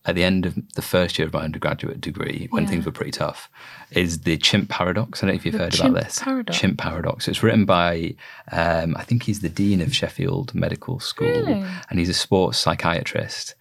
at 0.05 0.15
the 0.17 0.25
end 0.25 0.47
of 0.47 0.57
the 0.75 0.83
first 0.83 1.19
year 1.19 1.27
of 1.29 1.33
my 1.33 1.41
undergraduate 1.43 2.01
degree 2.01 2.49
when 2.51 2.65
Yeah. 2.65 2.71
things 2.71 2.87
were 2.87 2.93
pretty 2.93 3.13
tough, 3.13 3.49
is 3.93 4.21
The 4.23 4.37
Chimp 4.37 4.69
Paradox. 4.69 5.23
I 5.23 5.27
don't 5.27 5.35
know 5.35 5.37
if 5.37 5.45
you've 5.47 5.53
The 5.53 5.59
heard 5.61 5.75
about 5.79 5.95
this. 5.95 6.19
Paradox? 6.19 6.59
Chimp 6.59 6.79
Paradox. 6.79 7.29
It's 7.29 7.43
written 7.43 7.65
by, 7.65 8.15
um, 8.51 8.97
I 8.97 9.05
think 9.05 9.23
he's 9.23 9.41
the 9.41 9.49
Dean 9.49 9.81
of 9.81 9.95
Sheffield 9.95 10.55
Medical 10.55 10.99
School, 10.99 11.29
Really? 11.29 11.65
and 11.89 11.99
he's 11.99 12.09
a 12.09 12.15
sports 12.15 12.59
psychiatrist. 12.59 13.55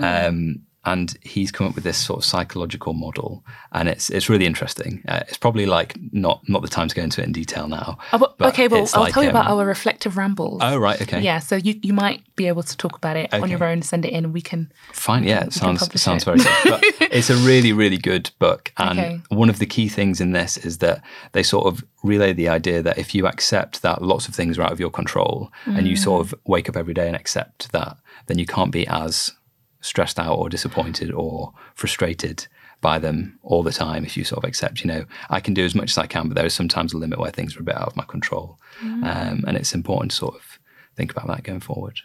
Um, 0.00 0.60
and 0.84 1.16
he's 1.22 1.50
come 1.50 1.66
up 1.66 1.74
with 1.74 1.84
this 1.84 1.98
sort 1.98 2.18
of 2.18 2.24
psychological 2.24 2.92
model, 2.94 3.44
and 3.72 3.88
it's 3.88 4.08
it's 4.10 4.28
really 4.28 4.46
interesting. 4.46 5.02
Uh, 5.08 5.20
it's 5.28 5.36
probably 5.36 5.66
like 5.66 5.96
not 6.12 6.48
not 6.48 6.62
the 6.62 6.68
time 6.68 6.88
to 6.88 6.94
go 6.94 7.02
into 7.02 7.20
it 7.20 7.24
in 7.26 7.32
detail 7.32 7.68
now. 7.68 7.98
Oh, 8.12 8.18
but- 8.18 8.38
but 8.38 8.48
okay, 8.54 8.68
well, 8.68 8.88
I'll 8.94 9.02
like, 9.02 9.12
tell 9.14 9.24
you 9.24 9.30
about 9.30 9.48
um, 9.50 9.58
our 9.58 9.66
reflective 9.66 10.16
rambles. 10.16 10.60
Oh 10.62 10.78
right, 10.78 11.00
okay, 11.02 11.20
Yeah, 11.20 11.40
so 11.40 11.56
you, 11.56 11.74
you 11.82 11.92
might 11.92 12.22
be 12.36 12.46
able 12.46 12.62
to 12.62 12.76
talk 12.76 12.96
about 12.96 13.16
it 13.16 13.34
on 13.34 13.50
your 13.50 13.62
own, 13.64 13.82
send 13.82 14.04
it 14.04 14.12
in, 14.12 14.32
we 14.32 14.40
can. 14.40 14.70
Fine, 14.92 15.24
yeah, 15.24 15.38
it 15.38 15.40
can 15.40 15.50
sounds 15.50 16.00
sounds 16.00 16.22
it. 16.22 16.24
very 16.26 16.38
good. 16.38 16.54
But 16.64 16.82
it's 17.12 17.30
a 17.30 17.36
really, 17.36 17.72
really 17.72 17.98
good 17.98 18.30
book. 18.38 18.72
And 18.76 18.98
Okay. 18.98 19.20
one 19.30 19.50
of 19.50 19.58
the 19.58 19.66
key 19.66 19.88
things 19.88 20.20
in 20.20 20.30
this 20.32 20.56
is 20.56 20.78
that 20.78 21.02
they 21.32 21.42
sort 21.42 21.66
of 21.66 21.84
relay 22.04 22.32
the 22.32 22.48
idea 22.48 22.80
that 22.82 22.96
if 22.96 23.12
you 23.14 23.26
accept 23.26 23.82
that 23.82 24.00
lots 24.02 24.28
of 24.28 24.34
things 24.36 24.56
are 24.56 24.62
out 24.62 24.70
of 24.72 24.78
your 24.78 24.90
control 24.90 25.50
and 25.66 25.88
you 25.88 25.96
sort 25.96 26.20
of 26.24 26.32
wake 26.46 26.68
up 26.68 26.76
every 26.76 26.94
day 26.94 27.08
and 27.08 27.16
accept 27.16 27.72
that, 27.72 27.96
then 28.26 28.38
you 28.38 28.46
can't 28.46 28.70
be 28.70 28.86
as 28.86 29.32
stressed 29.80 30.18
out 30.18 30.36
or 30.36 30.48
disappointed 30.48 31.12
or 31.12 31.52
frustrated 31.74 32.46
by 32.80 32.98
them 32.98 33.38
all 33.42 33.62
the 33.62 33.72
time 33.72 34.04
if 34.04 34.16
you 34.16 34.24
sort 34.24 34.42
of 34.42 34.48
accept, 34.48 34.82
you 34.82 34.86
know, 34.88 35.04
I 35.30 35.40
can 35.40 35.54
do 35.54 35.64
as 35.64 35.74
much 35.74 35.90
as 35.90 35.98
I 35.98 36.06
can, 36.06 36.28
but 36.28 36.36
there 36.36 36.46
is 36.46 36.54
sometimes 36.54 36.92
a 36.92 36.98
limit 36.98 37.18
where 37.18 37.30
things 37.30 37.56
are 37.56 37.60
a 37.60 37.64
bit 37.64 37.76
out 37.76 37.88
of 37.88 37.96
my 37.96 38.04
control. 38.04 38.58
Um, 38.82 39.44
and 39.46 39.56
it's 39.56 39.74
important 39.74 40.12
to 40.12 40.16
sort 40.16 40.34
of 40.36 40.58
think 40.94 41.10
about 41.10 41.26
that 41.28 41.42
going 41.42 41.60
forward. 41.60 41.98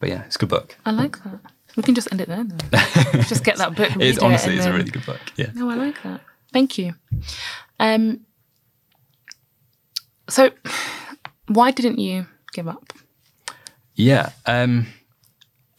But 0.00 0.08
yeah, 0.08 0.24
it's 0.24 0.36
a 0.36 0.38
good 0.38 0.48
book. 0.48 0.76
I 0.86 0.92
like 0.92 1.22
that. 1.24 1.40
We 1.76 1.82
can 1.82 1.94
just 1.94 2.10
end 2.10 2.20
it 2.20 2.28
there, 2.28 2.44
just 3.22 3.44
get 3.44 3.56
that 3.58 3.76
book. 3.76 3.90
It's 4.00 4.18
honestly 4.18 4.52
and 4.52 4.58
it's 4.58 4.66
a 4.66 4.72
really 4.72 4.90
good 4.90 5.04
book. 5.04 5.20
Yeah. 5.36 5.50
No, 5.54 5.68
I 5.70 5.74
like 5.74 6.02
that. 6.02 6.22
Thank 6.52 6.78
you. 6.78 6.94
Um, 7.78 8.24
so, 10.28 10.50
why 11.46 11.70
didn't 11.70 11.98
you 11.98 12.26
give 12.52 12.68
up? 12.68 12.92
Yeah. 13.94 14.30
Um, 14.46 14.86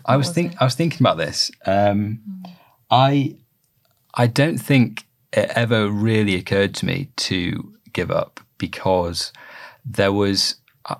I 0.05 0.17
was 0.17 0.27
was 0.27 0.35
think 0.35 0.51
it? 0.53 0.57
I 0.61 0.63
was 0.65 0.75
thinking 0.75 0.99
about 1.01 1.17
this. 1.17 1.51
Um, 1.65 2.19
I 2.89 3.35
I 4.13 4.27
don't 4.27 4.57
think 4.57 5.05
it 5.33 5.51
ever 5.55 5.89
really 5.89 6.35
occurred 6.35 6.73
to 6.75 6.85
me 6.85 7.09
to 7.17 7.73
give 7.93 8.09
up 8.11 8.39
because 8.57 9.31
there 9.85 10.11
was 10.13 10.55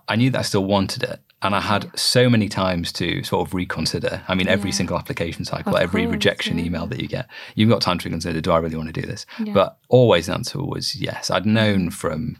I- 0.07 0.15
knew 0.15 0.29
that 0.31 0.39
I 0.39 0.43
still 0.43 0.65
wanted 0.65 1.03
it. 1.03 1.19
And 1.41 1.55
I 1.55 1.61
had 1.61 1.89
so 1.97 2.29
many 2.29 2.49
times 2.49 2.91
to 2.93 3.23
sort 3.23 3.47
of 3.47 3.53
reconsider. 3.53 4.21
I 4.27 4.35
mean, 4.35 4.49
every 4.49 4.71
Yeah. 4.71 4.75
single 4.75 4.97
application 4.97 5.45
cycle, 5.45 5.73
Of 5.77 5.81
every 5.81 6.03
course, 6.03 6.11
rejection 6.11 6.59
yeah. 6.59 6.65
email 6.65 6.85
that 6.87 6.99
you 7.01 7.07
get, 7.07 7.27
you've 7.55 7.69
got 7.69 7.79
time 7.81 7.97
to 7.97 8.05
reconsider. 8.09 8.41
Do 8.41 8.51
I 8.51 8.57
really 8.57 8.75
want 8.75 8.93
to 8.93 9.01
do 9.01 9.07
this? 9.07 9.25
Yeah. 9.43 9.53
But 9.53 9.77
always 9.87 10.25
the 10.27 10.33
answer 10.33 10.61
was 10.61 10.95
yes. 10.95 11.29
I'd 11.31 11.45
known 11.45 11.91
from 11.91 12.35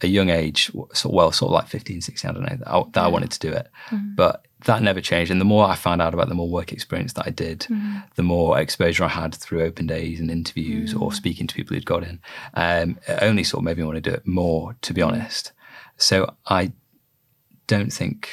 a 0.00 0.06
young 0.06 0.30
age, 0.30 0.70
well, 0.74 0.88
sort 1.30 1.42
of 1.42 1.50
like 1.50 1.66
15, 1.68 2.00
16, 2.00 2.30
I 2.30 2.32
don't 2.32 2.42
know, 2.48 2.56
that 2.56 2.68
I, 2.72 2.82
that 2.94 3.04
I 3.04 3.08
wanted 3.08 3.30
to 3.32 3.38
do 3.38 3.52
it. 3.52 3.68
Mm-hmm. 3.90 4.14
But 4.14 4.46
that 4.64 4.82
never 4.82 5.00
changed. 5.00 5.30
And 5.30 5.40
the 5.40 5.44
more 5.44 5.64
I 5.66 5.74
found 5.76 6.02
out 6.02 6.14
about 6.14 6.28
the 6.28 6.34
more 6.34 6.48
work 6.48 6.72
experience 6.72 7.12
that 7.14 7.26
I 7.26 7.30
did, 7.30 7.60
Mm-hmm. 7.70 7.98
the 8.16 8.22
more 8.22 8.58
exposure 8.58 9.04
I 9.04 9.08
had 9.08 9.34
through 9.34 9.62
open 9.62 9.86
days 9.86 10.18
and 10.20 10.30
interviews 10.30 10.94
or 10.94 11.12
speaking 11.12 11.46
to 11.46 11.54
people 11.54 11.74
who'd 11.74 11.86
got 11.86 12.02
in. 12.02 12.20
Um, 12.54 12.98
it 13.06 13.18
only 13.22 13.44
sort 13.44 13.60
of 13.60 13.64
made 13.64 13.78
me 13.78 13.84
want 13.84 13.96
to 14.02 14.10
do 14.10 14.14
it 14.14 14.26
more, 14.26 14.74
to 14.82 14.92
be 14.92 15.02
honest. 15.02 15.52
So 15.96 16.34
I 16.46 16.72
don't 17.66 17.92
think 17.92 18.30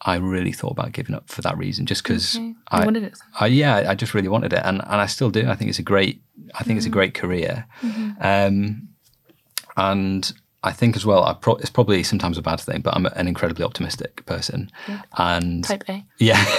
I 0.00 0.16
really 0.16 0.52
thought 0.52 0.70
about 0.72 0.92
giving 0.92 1.14
up 1.14 1.28
for 1.28 1.42
that 1.42 1.58
reason, 1.58 1.86
just 1.86 2.02
because 2.02 2.36
Okay. 2.36 2.54
I, 2.68 2.84
wanted 2.84 3.02
it. 3.04 3.18
I, 3.38 3.46
yeah, 3.46 3.84
I 3.90 3.94
just 3.94 4.14
really 4.14 4.28
wanted 4.28 4.52
it, 4.52 4.62
and 4.64 4.80
and 4.82 5.00
I 5.00 5.06
still 5.06 5.30
do. 5.30 5.48
I 5.48 5.54
think 5.56 5.68
it's 5.70 5.78
a 5.80 5.82
great, 5.82 6.22
I 6.54 6.62
think 6.64 6.76
it's 6.78 6.86
a 6.86 6.90
great 6.90 7.14
career, 7.14 7.66
um, 8.20 8.88
and 9.76 10.32
I 10.62 10.72
think 10.72 10.96
as 10.96 11.06
well, 11.06 11.22
I 11.24 11.34
pro- 11.34 11.56
it's 11.56 11.70
probably 11.70 12.02
sometimes 12.02 12.36
a 12.36 12.42
bad 12.42 12.60
thing, 12.60 12.80
but 12.80 12.94
I'm 12.94 13.06
an 13.06 13.28
incredibly 13.28 13.64
optimistic 13.64 14.26
person, 14.26 14.70
and 15.16 15.64
Type 15.64 15.84
A. 15.88 16.04
yeah, 16.18 16.44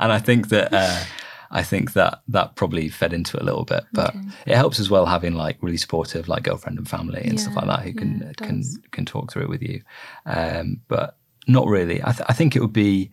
and 0.00 0.10
I 0.10 0.18
think 0.18 0.48
that 0.48 0.72
uh, 0.72 1.04
I 1.50 1.62
think 1.62 1.92
that 1.92 2.22
that 2.28 2.56
probably 2.56 2.88
fed 2.88 3.12
into 3.12 3.36
it 3.36 3.42
a 3.42 3.46
little 3.46 3.64
bit, 3.64 3.84
but 3.92 4.14
it 4.46 4.56
helps 4.56 4.80
as 4.80 4.88
well 4.88 5.06
having 5.06 5.34
like 5.34 5.58
really 5.60 5.76
supportive 5.76 6.26
like 6.26 6.42
girlfriend 6.42 6.78
and 6.78 6.88
family 6.88 7.22
and 7.24 7.38
stuff 7.38 7.54
like 7.54 7.66
that 7.66 7.80
who 7.80 7.92
can 7.92 8.20
yeah, 8.20 8.32
can 8.46 8.58
does. 8.58 8.78
can 8.92 9.04
talk 9.04 9.30
through 9.30 9.42
it 9.42 9.48
with 9.48 9.62
you. 9.62 9.82
Um, 10.26 10.80
but 10.88 11.18
not 11.46 11.66
really. 11.66 12.02
I, 12.02 12.12
th- 12.12 12.26
I 12.28 12.32
think 12.32 12.56
it 12.56 12.60
would 12.60 12.72
be 12.72 13.12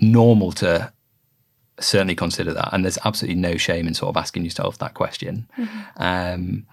normal 0.00 0.52
to 0.52 0.92
certainly 1.78 2.14
consider 2.14 2.52
that, 2.54 2.70
and 2.72 2.84
there's 2.84 2.98
absolutely 3.04 3.40
no 3.40 3.56
shame 3.56 3.86
in 3.86 3.94
sort 3.94 4.08
of 4.08 4.16
asking 4.16 4.44
yourself 4.44 4.78
that 4.78 4.94
question. 4.94 5.48
Mm-hmm. 5.56 6.02
Um, 6.02 6.66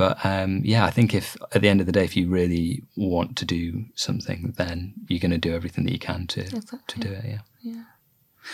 but 0.00 0.24
um, 0.24 0.62
yeah, 0.64 0.86
I 0.86 0.90
think 0.90 1.12
if 1.12 1.36
at 1.54 1.60
the 1.60 1.68
end 1.68 1.80
of 1.80 1.84
the 1.86 1.92
day, 1.92 2.04
if 2.04 2.16
you 2.16 2.26
really 2.26 2.82
want 2.96 3.36
to 3.36 3.44
do 3.44 3.84
something, 3.94 4.54
then 4.56 4.94
you're 5.08 5.20
going 5.20 5.30
to 5.30 5.36
do 5.48 5.54
everything 5.54 5.84
that 5.84 5.92
you 5.92 5.98
can 5.98 6.26
to 6.28 6.42
to 6.44 6.98
do 6.98 7.12
it. 7.12 7.24
Yeah. 7.26 7.40
Yeah. 7.60 7.82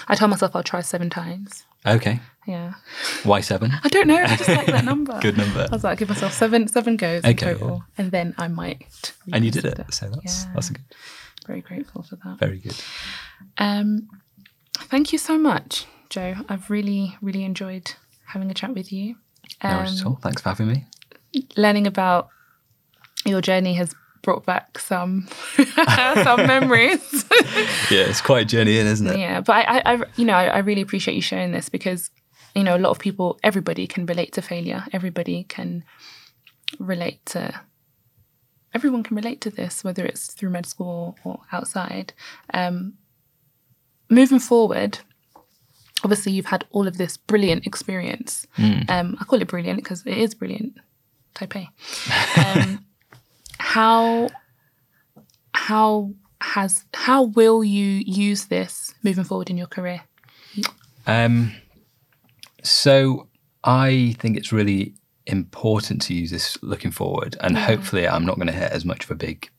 I 0.08 0.16
told 0.16 0.32
myself 0.32 0.56
I'll 0.56 0.64
try 0.64 0.80
seven 0.80 1.08
times. 1.08 1.64
Okay. 1.86 2.18
Yeah. 2.48 2.74
Why 3.22 3.42
seven? 3.42 3.70
I 3.84 3.88
don't 3.88 4.08
know. 4.08 4.16
I 4.16 4.34
just 4.34 4.48
like 4.48 4.66
that 4.66 4.84
number. 4.84 5.16
Good 5.22 5.38
number. 5.38 5.68
I 5.70 5.72
was 5.72 5.84
like, 5.84 6.00
give 6.00 6.08
myself 6.08 6.32
seven 6.32 6.66
seven 6.66 6.96
goes 6.96 7.22
Okay, 7.24 7.30
in 7.30 7.58
total, 7.58 7.84
and 7.96 8.10
then 8.10 8.34
I 8.38 8.48
might. 8.48 9.12
And 9.32 9.44
you 9.44 9.52
did 9.52 9.66
it. 9.66 9.78
So 9.94 10.08
that's 10.10 10.46
Yeah. 10.46 10.52
that's 10.52 10.70
good. 10.70 10.84
Very 11.46 11.60
grateful 11.60 12.02
for 12.02 12.16
that. 12.24 12.40
Very 12.40 12.58
good. 12.58 12.74
Um, 13.56 14.08
thank 14.90 15.12
you 15.12 15.18
so 15.18 15.38
much, 15.38 15.86
Joe. 16.10 16.34
I've 16.48 16.70
really, 16.70 17.16
really 17.22 17.44
enjoyed 17.44 17.92
having 18.24 18.50
a 18.50 18.54
chat 18.54 18.74
with 18.74 18.90
you. 18.90 19.14
No 19.62 19.70
at 19.70 20.04
all. 20.04 20.18
Thanks 20.20 20.42
for 20.42 20.48
having 20.48 20.66
me. 20.66 20.86
Learning 21.56 21.86
about 21.86 22.28
your 23.24 23.40
journey 23.40 23.74
has 23.74 23.94
brought 24.22 24.44
back 24.44 24.78
some 24.78 25.28
some 26.24 26.46
memories. 26.46 27.24
Yeah, 27.90 28.08
it's 28.08 28.20
quite 28.20 28.42
a 28.42 28.44
journey 28.44 28.78
in, 28.78 28.86
isn't 28.86 29.06
it? 29.06 29.18
yeah, 29.18 29.40
but 29.40 29.52
I, 29.52 29.62
I, 29.62 29.94
I 29.94 30.02
you 30.16 30.24
know, 30.24 30.34
I, 30.34 30.46
I 30.46 30.58
really 30.58 30.80
appreciate 30.82 31.14
you 31.14 31.22
sharing 31.22 31.52
this 31.52 31.68
because 31.68 32.10
you 32.54 32.64
know 32.64 32.76
a 32.76 32.78
lot 32.78 32.90
of 32.90 32.98
people, 32.98 33.38
everybody 33.44 33.86
can 33.86 34.06
relate 34.06 34.32
to 34.32 34.42
failure. 34.42 34.84
Everybody 34.92 35.44
can 35.44 35.84
relate 36.80 37.24
to. 37.26 37.60
Everyone 38.74 39.02
can 39.02 39.16
relate 39.16 39.40
to 39.42 39.50
this, 39.50 39.84
whether 39.84 40.04
it's 40.04 40.32
through 40.32 40.50
med 40.50 40.66
school 40.66 41.16
or 41.24 41.40
outside. 41.52 42.12
Um, 42.52 42.94
moving 44.10 44.40
forward, 44.40 44.98
obviously 46.04 46.32
you've 46.32 46.46
had 46.46 46.64
all 46.72 46.86
of 46.86 46.98
this 46.98 47.16
brilliant 47.16 47.66
experience. 47.66 48.46
Um, 48.90 49.16
I 49.20 49.24
call 49.24 49.40
it 49.40 49.48
brilliant 49.48 49.78
because 49.78 50.04
it 50.04 50.18
is 50.18 50.34
brilliant. 50.34 50.76
Type 51.36 51.54
A. 51.54 51.68
Um, 52.40 52.84
how 53.58 54.28
how 55.54 56.14
has 56.40 56.86
how 56.94 57.24
will 57.24 57.62
you 57.62 58.02
use 58.06 58.46
this 58.46 58.94
moving 59.02 59.24
forward 59.24 59.50
in 59.50 59.58
your 59.58 59.66
career? 59.66 60.02
Um, 61.06 61.52
so 62.62 63.28
I 63.64 64.16
think 64.18 64.38
it's 64.38 64.50
really 64.50 64.94
important 65.26 66.00
to 66.02 66.14
use 66.14 66.30
this 66.30 66.56
looking 66.62 66.90
forward, 66.90 67.36
and 67.40 67.58
hopefully, 67.58 68.08
I'm 68.08 68.24
not 68.24 68.36
going 68.36 68.46
to 68.46 68.52
hit 68.52 68.72
as 68.72 68.86
much 68.86 69.04
of 69.04 69.10
a 69.10 69.14
big 69.14 69.50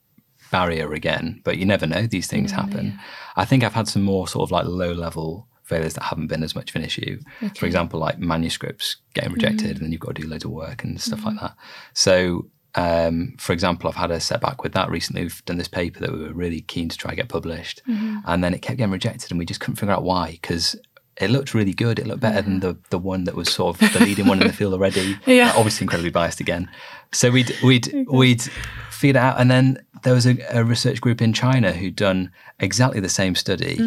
barrier 0.51 0.93
again. 0.93 1.41
But 1.43 1.59
you 1.59 1.65
never 1.67 1.85
know; 1.85 2.07
these 2.07 2.25
things 2.25 2.51
happen. 2.51 2.99
I 3.35 3.45
think 3.45 3.63
I've 3.63 3.75
had 3.75 3.87
some 3.87 4.01
more 4.01 4.27
sort 4.27 4.47
of 4.47 4.51
like 4.51 4.65
low 4.65 4.93
level 4.93 5.47
failures 5.67 5.93
that 5.95 6.03
haven't 6.03 6.27
been 6.27 6.43
as 6.43 6.55
much 6.55 6.69
of 6.71 6.75
an 6.77 6.83
issue. 6.83 7.19
For 7.55 7.65
example, 7.65 7.99
like 7.99 8.17
manuscripts 8.19 8.97
getting 9.13 9.33
rejected, 9.33 9.71
and 9.71 9.81
then 9.81 9.91
you've 9.91 10.01
got 10.01 10.15
to 10.15 10.21
do 10.21 10.27
loads 10.27 10.45
of 10.45 10.51
work 10.51 10.83
and 10.83 10.99
stuff 10.99 11.23
like 11.25 11.39
that. 11.39 11.55
So. 11.93 12.47
Um, 12.75 13.33
for 13.39 13.53
example, 13.53 13.89
I've 13.89 13.95
had 13.95 14.11
a 14.11 14.19
setback 14.19 14.61
with 14.61 14.73
that 14.73 14.91
recently. 14.91 15.23
We've 15.23 15.43
done 15.45 15.57
this 15.57 15.67
paper 15.67 15.99
that 15.99 16.11
we 16.11 16.19
were 16.19 16.33
really 16.33 16.61
keen 16.61 16.89
to 16.89 16.97
try 16.97 17.09
and 17.09 17.17
get 17.17 17.27
published, 17.27 17.81
and 17.87 18.43
then 18.43 18.53
it 18.53 18.61
kept 18.61 18.77
getting 18.77 18.91
rejected, 18.91 19.31
and 19.31 19.39
we 19.39 19.45
just 19.45 19.59
couldn't 19.59 19.77
figure 19.77 19.95
out 19.95 20.03
why 20.03 20.33
because 20.33 20.75
it 21.19 21.31
looked 21.31 21.55
really 21.55 21.73
good. 21.73 21.97
It 21.97 22.05
looked 22.05 22.19
better 22.19 22.41
than 22.43 22.59
the 22.59 22.77
the 22.91 22.99
one 22.99 23.23
that 23.23 23.35
was 23.35 23.51
sort 23.51 23.81
of 23.81 23.93
the 23.93 23.99
leading 24.05 24.27
one 24.27 24.39
in 24.41 24.47
the 24.47 24.53
field 24.53 24.73
already. 24.73 25.17
Yeah. 25.25 25.49
Uh, 25.49 25.57
obviously 25.57 25.85
incredibly 25.85 26.11
biased 26.11 26.39
again. 26.39 26.69
So 27.11 27.31
we'd 27.31 27.55
we'd 27.63 28.05
we'd 28.11 28.43
feed 28.91 29.11
it 29.11 29.15
out, 29.15 29.39
and 29.39 29.49
then 29.49 29.83
there 30.03 30.13
was 30.13 30.27
a, 30.27 30.37
a 30.51 30.63
research 30.63 31.01
group 31.01 31.21
in 31.21 31.33
China 31.33 31.71
who'd 31.71 31.95
done 31.95 32.31
exactly 32.59 32.99
the 32.99 33.09
same 33.09 33.33
study 33.33 33.77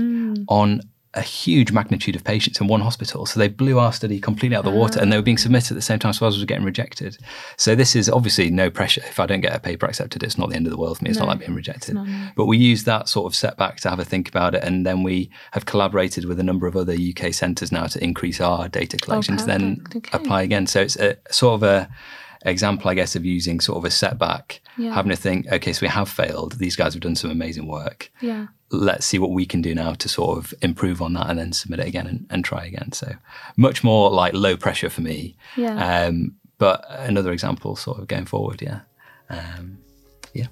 on 0.48 0.80
a 1.14 1.22
huge 1.22 1.72
magnitude 1.72 2.14
of 2.14 2.22
patients 2.22 2.60
in 2.60 2.68
one 2.68 2.80
hospital. 2.80 3.26
So 3.26 3.40
they 3.40 3.48
blew 3.48 3.80
our 3.80 3.92
study 3.92 4.20
completely 4.20 4.56
out 4.56 4.64
of 4.64 4.72
the 4.72 4.78
water, 4.78 5.00
and 5.00 5.10
they 5.12 5.16
were 5.16 5.22
being 5.22 5.38
submitted 5.38 5.72
at 5.72 5.74
the 5.74 5.82
same 5.82 5.98
time 5.98 6.10
as 6.10 6.22
ours 6.22 6.36
was 6.36 6.44
getting 6.44 6.64
rejected. 6.64 7.18
So 7.56 7.74
this 7.74 7.96
is 7.96 8.08
obviously 8.08 8.48
no 8.50 8.70
pressure. 8.70 9.02
If 9.04 9.18
I 9.18 9.26
don't 9.26 9.40
get 9.40 9.54
a 9.54 9.58
paper 9.58 9.86
accepted, 9.86 10.22
it's 10.22 10.38
not 10.38 10.50
the 10.50 10.56
end 10.56 10.66
of 10.66 10.70
the 10.70 10.78
world 10.78 10.98
for 10.98 11.04
me. 11.04 11.10
It's 11.10 11.18
not 11.18 11.26
like 11.26 11.40
being 11.40 11.54
rejected. 11.54 11.96
But 12.36 12.46
we 12.46 12.58
use 12.58 12.84
that 12.84 13.08
sort 13.08 13.26
of 13.26 13.34
setback 13.34 13.78
to 13.80 13.90
have 13.90 13.98
a 13.98 14.04
think 14.04 14.28
about 14.28 14.54
it, 14.54 14.62
and 14.62 14.86
then 14.86 15.02
we 15.02 15.30
have 15.50 15.66
collaborated 15.66 16.26
with 16.26 16.38
a 16.38 16.44
number 16.44 16.68
of 16.68 16.76
other 16.76 16.94
UK 16.94 17.34
centres 17.34 17.72
now 17.72 17.86
to 17.86 18.02
increase 18.04 18.40
our 18.40 18.68
data 18.68 18.96
collection 18.96 19.36
to 19.36 19.44
then. 19.44 19.82
Okay. 19.96 20.08
apply 20.12 20.42
again. 20.42 20.66
So 20.68 20.80
it's 20.80 20.96
a 20.96 21.16
sort 21.30 21.54
of 21.54 21.62
a 21.64 21.88
example, 22.46 22.88
I 22.88 22.94
guess, 22.94 23.16
of 23.16 23.24
using 23.24 23.60
sort 23.60 23.78
of 23.78 23.84
a 23.84 23.90
setback, 23.90 24.60
Yeah. 24.78 24.94
having 24.94 25.10
to 25.10 25.16
think, 25.16 25.46
okay, 25.52 25.72
so 25.72 25.80
we 25.82 25.88
have 25.88 26.08
failed. 26.08 26.52
These 26.58 26.76
guys 26.76 26.94
have 26.94 27.02
done 27.02 27.16
some 27.16 27.30
amazing 27.30 27.66
work. 27.66 28.10
Yeah. 28.20 28.46
Let's 28.72 29.04
see 29.04 29.18
what 29.18 29.30
we 29.30 29.46
can 29.46 29.62
do 29.62 29.74
now 29.74 29.94
to 29.94 30.08
sort 30.08 30.38
of 30.38 30.54
improve 30.62 31.02
on 31.02 31.14
that 31.14 31.28
and 31.28 31.38
then 31.38 31.52
submit 31.52 31.80
it 31.80 31.88
again 31.88 32.06
and, 32.06 32.26
and 32.30 32.44
try 32.44 32.64
again. 32.64 32.92
So 32.92 33.12
much 33.56 33.82
more 33.82 34.10
like 34.10 34.32
low 34.32 34.56
pressure 34.56 34.90
for 34.90 35.00
me. 35.00 35.36
Yeah. 35.56 36.04
Um, 36.04 36.36
but 36.58 36.84
another 36.88 37.32
example 37.32 37.74
sort 37.74 37.98
of 37.98 38.06
going 38.06 38.26
forward, 38.26 38.62
yeah. 38.62 38.80
Um, 39.28 39.78
yeah. 40.34 40.46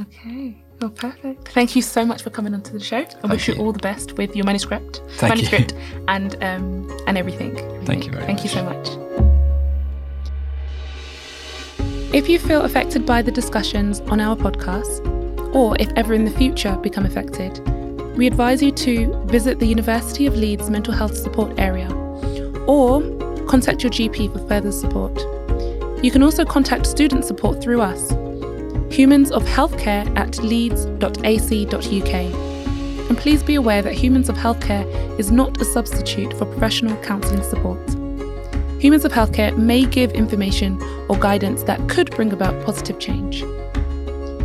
Okay. 0.00 0.62
Well, 0.80 0.90
perfect. 0.90 1.48
Thank 1.48 1.76
you 1.76 1.82
so 1.82 2.04
much 2.04 2.22
for 2.22 2.30
coming 2.30 2.54
onto 2.54 2.72
the 2.72 2.80
show. 2.80 3.06
I 3.22 3.26
wish 3.28 3.46
you. 3.46 3.54
you. 3.54 3.60
all 3.60 3.72
the 3.72 3.78
best 3.78 4.14
with 4.14 4.34
your 4.34 4.44
manuscript, 4.44 5.00
Thank 5.12 5.42
you. 5.42 5.50
manuscript, 5.50 5.74
and 6.08 6.34
um, 6.42 6.90
and 7.06 7.16
everything. 7.16 7.54
Thank 7.84 8.04
you 8.04 8.10
very 8.10 8.26
much. 8.26 8.26
Thank 8.26 8.42
you 8.42 8.50
so 8.50 8.64
much. 8.64 8.88
If 12.12 12.28
you 12.28 12.38
feel 12.40 12.62
affected 12.62 13.06
by 13.06 13.22
the 13.22 13.30
discussions 13.30 14.00
on 14.00 14.20
our 14.20 14.36
podcast, 14.36 15.21
or 15.52 15.76
if 15.78 15.90
ever 15.96 16.14
in 16.14 16.24
the 16.24 16.30
future 16.30 16.76
become 16.76 17.04
affected, 17.04 17.58
we 18.16 18.26
advise 18.26 18.62
you 18.62 18.70
to 18.72 19.12
visit 19.26 19.58
the 19.58 19.66
University 19.66 20.26
of 20.26 20.36
Leeds 20.36 20.68
Mental 20.68 20.92
Health 20.92 21.16
Support 21.16 21.58
Area 21.58 21.90
or 22.66 23.00
contact 23.46 23.82
your 23.82 23.90
GP 23.90 24.32
for 24.32 24.46
further 24.48 24.72
support. 24.72 25.16
You 26.04 26.10
can 26.10 26.22
also 26.22 26.44
contact 26.44 26.86
student 26.86 27.24
support 27.24 27.62
through 27.62 27.80
us, 27.80 28.10
humans 28.92 29.30
of 29.30 29.44
healthcare 29.44 30.06
at 30.18 30.42
leeds.ac.uk. 30.42 32.14
And 33.08 33.18
please 33.18 33.42
be 33.42 33.56
aware 33.56 33.82
that 33.82 33.94
Humans 33.94 34.28
of 34.28 34.36
Healthcare 34.36 34.86
is 35.18 35.30
not 35.30 35.60
a 35.60 35.64
substitute 35.64 36.32
for 36.32 36.46
professional 36.46 36.96
counselling 37.02 37.42
support. 37.42 37.78
Humans 38.80 39.04
of 39.04 39.12
Healthcare 39.12 39.56
may 39.56 39.84
give 39.84 40.12
information 40.12 40.80
or 41.08 41.16
guidance 41.18 41.62
that 41.64 41.88
could 41.88 42.10
bring 42.12 42.32
about 42.32 42.64
positive 42.64 42.98
change. 42.98 43.44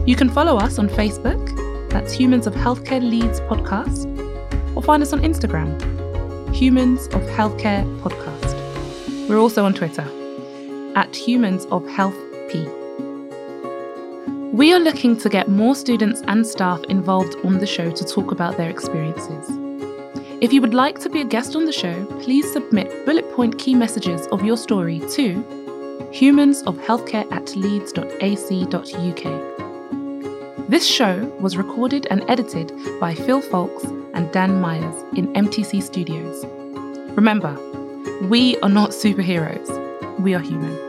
You 0.08 0.16
can 0.16 0.30
follow 0.30 0.56
us 0.56 0.80
on 0.80 0.88
Facebook, 0.88 1.90
that's 1.90 2.14
Humans 2.14 2.48
of 2.48 2.54
Healthcare 2.54 3.02
Leeds 3.02 3.42
Podcast, 3.42 4.06
or 4.74 4.82
find 4.82 5.04
us 5.04 5.12
on 5.12 5.20
Instagram, 5.20 5.76
Humans 6.56 7.08
of 7.08 7.22
Healthcare 7.24 7.84
Podcast. 8.00 9.28
We're 9.28 9.38
also 9.38 9.66
on 9.66 9.74
Twitter, 9.74 10.08
at 10.96 11.14
Humans 11.14 11.66
of 11.72 11.86
Health 11.90 12.16
P. 12.50 12.66
We 14.54 14.74
are 14.74 14.80
looking 14.80 15.18
to 15.18 15.28
get 15.28 15.50
more 15.50 15.76
students 15.76 16.22
and 16.30 16.48
staff 16.48 16.82
involved 16.86 17.36
on 17.44 17.58
the 17.58 17.68
show 17.68 17.92
to 17.92 18.06
talk 18.06 18.32
about 18.32 18.56
their 18.56 18.70
experiences. 18.70 19.50
If 20.40 20.54
you 20.54 20.62
would 20.62 20.74
like 20.74 21.00
to 21.00 21.10
be 21.10 21.20
a 21.20 21.26
guest 21.26 21.54
on 21.54 21.66
the 21.66 21.74
show, 21.74 22.06
please 22.22 22.50
submit 22.54 23.06
bullet 23.06 23.30
point 23.34 23.60
key 23.60 23.76
messages 23.76 24.26
of 24.28 24.42
your 24.42 24.56
story 24.56 25.00
to 25.00 25.44
humansofhealthcare 26.14 27.30
at 27.30 27.58
leeds.ac.uk. 27.58 29.67
This 30.70 30.86
show 30.86 31.24
was 31.40 31.56
recorded 31.56 32.08
and 32.10 32.26
edited 32.28 32.74
by 33.00 33.16
Phil 33.16 33.40
Folks 33.40 33.86
and 34.14 34.30
Dan 34.34 34.60
Myers 34.60 35.02
in 35.16 35.28
MTC 35.28 35.82
Studios. 35.82 36.46
Remember, 37.16 37.58
we 38.24 38.58
are 38.58 38.68
not 38.68 38.90
superheroes, 38.90 39.70
we 40.20 40.34
are 40.34 40.42
human. 40.42 40.87